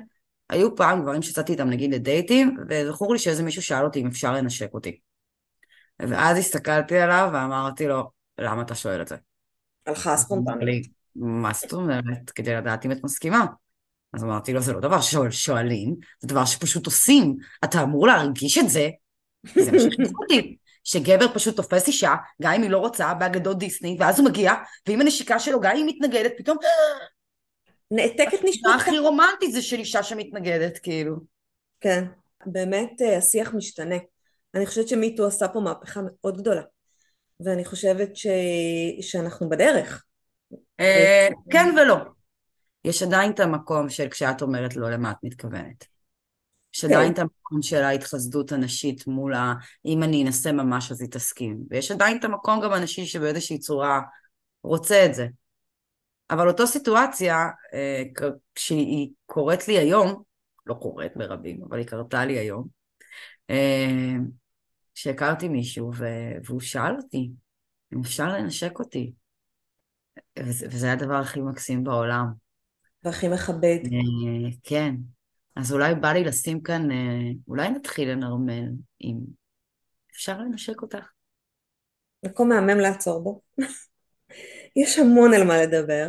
היו 0.51 0.77
פעם 0.77 1.03
גברים 1.03 1.23
שיצאתי 1.23 1.53
איתם 1.53 1.69
נגיד 1.69 1.95
לדייטים, 1.95 2.57
וזכור 2.69 3.13
לי 3.13 3.19
שאיזה 3.19 3.43
מישהו 3.43 3.63
שאל 3.63 3.85
אותי 3.85 4.01
אם 4.01 4.07
אפשר 4.07 4.33
לנשק 4.33 4.75
אותי. 4.75 4.99
ואז 6.01 6.39
הסתכלתי 6.39 6.99
עליו 6.99 7.31
ואמרתי 7.33 7.87
לו, 7.87 8.11
למה 8.39 8.63
אתה 8.63 8.75
שואל 8.75 9.03
את 9.03 9.09
זה? 9.09 9.17
הלכה 9.87 10.17
ספונטנית. 10.17 10.87
מה 11.17 11.53
זאת 11.53 11.73
אומרת? 11.73 12.31
כדי 12.35 12.55
לדעת 12.55 12.87
אם 12.87 12.93
את 12.93 13.05
מסכימה. 13.05 13.47
אז 14.13 14.25
אמרתי 14.25 14.53
לו, 14.53 14.61
זה 14.61 14.73
לא 14.73 14.81
דבר 14.81 15.01
ששואלים, 15.01 15.95
זה 16.21 16.29
דבר 16.29 16.45
שפשוט 16.45 16.87
עושים. 16.87 17.37
אתה 17.65 17.83
אמור 17.83 18.07
להרגיש 18.07 18.59
את 18.59 18.69
זה, 18.69 18.89
זה 19.55 19.73
מה 19.73 19.79
שהכניס 19.79 20.13
אותי. 20.23 20.57
שגבר 20.85 21.35
פשוט 21.35 21.57
תופס 21.57 21.87
אישה, 21.87 22.15
גם 22.43 22.53
אם 22.53 22.63
היא 22.63 22.71
לא 22.71 22.79
רוצה, 22.79 23.15
באגדות 23.15 23.59
דיסני, 23.59 23.97
ואז 24.01 24.19
הוא 24.19 24.29
מגיע, 24.29 24.53
ועם 24.89 25.01
הנשיקה 25.01 25.39
שלו, 25.39 25.61
גם 25.61 25.77
אם 25.77 25.87
היא 25.87 25.95
מתנגדת, 25.97 26.33
פתאום, 26.39 26.57
נעתקת 27.91 28.43
מה 28.43 28.51
נשמתך. 28.51 28.75
הכי 28.77 28.99
רומנטי 28.99 29.53
זה 29.53 29.63
של 29.63 29.77
אישה 29.77 30.03
שמתנגדת, 30.03 30.79
כאילו. 30.79 31.17
כן, 31.81 32.05
באמת 32.47 33.03
אה, 33.03 33.19
השיח 33.19 33.55
משתנה. 33.55 33.97
אני 34.55 34.67
חושבת 34.67 34.89
שמיטו 34.89 35.27
עשה 35.27 35.49
פה 35.49 35.61
מהפכה 35.61 36.01
מאוד 36.05 36.41
גדולה. 36.41 36.63
ואני 37.41 37.65
חושבת 37.65 38.17
ש... 38.17 38.27
שאנחנו 39.01 39.49
בדרך. 39.49 40.05
אה, 40.81 41.29
כן 41.51 41.75
ולא. 41.77 41.97
יש 42.85 43.03
עדיין 43.03 43.31
את 43.31 43.41
המקום 43.41 43.89
של 43.89 44.09
כשאת 44.09 44.43
אומרת 44.43 44.77
לא 44.77 44.91
למה 44.91 45.11
את 45.11 45.17
מתכוונת. 45.23 45.85
יש 46.75 46.85
עדיין 46.85 47.13
את 47.13 47.19
המקום 47.19 47.63
של 47.63 47.83
ההתחסדות 47.83 48.53
הנשית 48.53 49.07
מול 49.07 49.35
ה... 49.35 49.55
אם 49.85 50.03
אני 50.03 50.25
אנסה 50.25 50.53
ממש 50.53 50.91
אז 50.91 51.01
היא 51.01 51.11
תסכים. 51.11 51.59
ויש 51.71 51.91
עדיין 51.91 52.19
את 52.19 52.25
המקום 52.25 52.61
גם 52.61 52.73
הנשי 52.73 53.07
שבאיזושהי 53.07 53.59
צורה 53.59 54.01
רוצה 54.63 55.07
את 55.07 55.15
זה. 55.15 55.27
אבל 56.31 56.49
אותו 56.49 56.67
סיטואציה, 56.67 57.49
אה, 57.75 58.03
כשהיא 58.55 59.11
קורית 59.27 59.69
לי 59.69 59.79
היום, 59.79 60.23
לא 60.67 60.75
קורית 60.75 61.17
ברבים, 61.17 61.65
אבל 61.69 61.79
היא 61.79 61.87
קרתה 61.87 62.25
לי 62.25 62.39
היום, 62.39 62.69
שהכרתי 64.95 65.49
מישהו 65.49 65.91
והוא 66.45 66.61
שאל 66.61 66.97
אותי 66.97 67.31
אם 67.95 68.01
אפשר 68.01 68.29
לנשק 68.29 68.79
אותי. 68.79 69.13
וזה, 70.39 70.67
וזה 70.71 70.87
היה 70.87 70.95
הדבר 70.95 71.15
הכי 71.15 71.41
מקסים 71.41 71.85
בעולם. 71.85 72.27
והכי 73.05 73.29
מכבד. 73.29 73.79
אה, 73.85 74.51
כן. 74.63 74.95
אז 75.57 75.73
אולי 75.73 75.95
בא 75.95 76.13
לי 76.13 76.25
לשים 76.25 76.63
כאן, 76.63 76.91
אה, 76.91 77.31
אולי 77.49 77.71
נתחיל 77.71 78.11
לנרמל 78.11 78.69
אם 79.01 79.17
אפשר 80.13 80.39
לנשק 80.39 80.83
אותך. 80.83 81.07
מקום 82.23 82.49
מהמם 82.49 82.79
לעצור 82.81 83.23
בו. 83.23 83.41
יש 84.83 84.99
המון 84.99 85.35
על 85.35 85.45
מה 85.45 85.63
לדבר. 85.63 86.09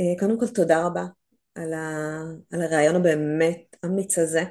אה, 0.00 0.20
קודם 0.20 0.40
כל 0.40 0.48
תודה 0.48 0.86
רבה 0.86 1.04
על, 1.54 1.72
ה... 1.72 2.20
על 2.52 2.62
הרעיון 2.62 2.96
הבאמת 2.96 3.76
אמיץ 3.84 4.18
הזה, 4.18 4.44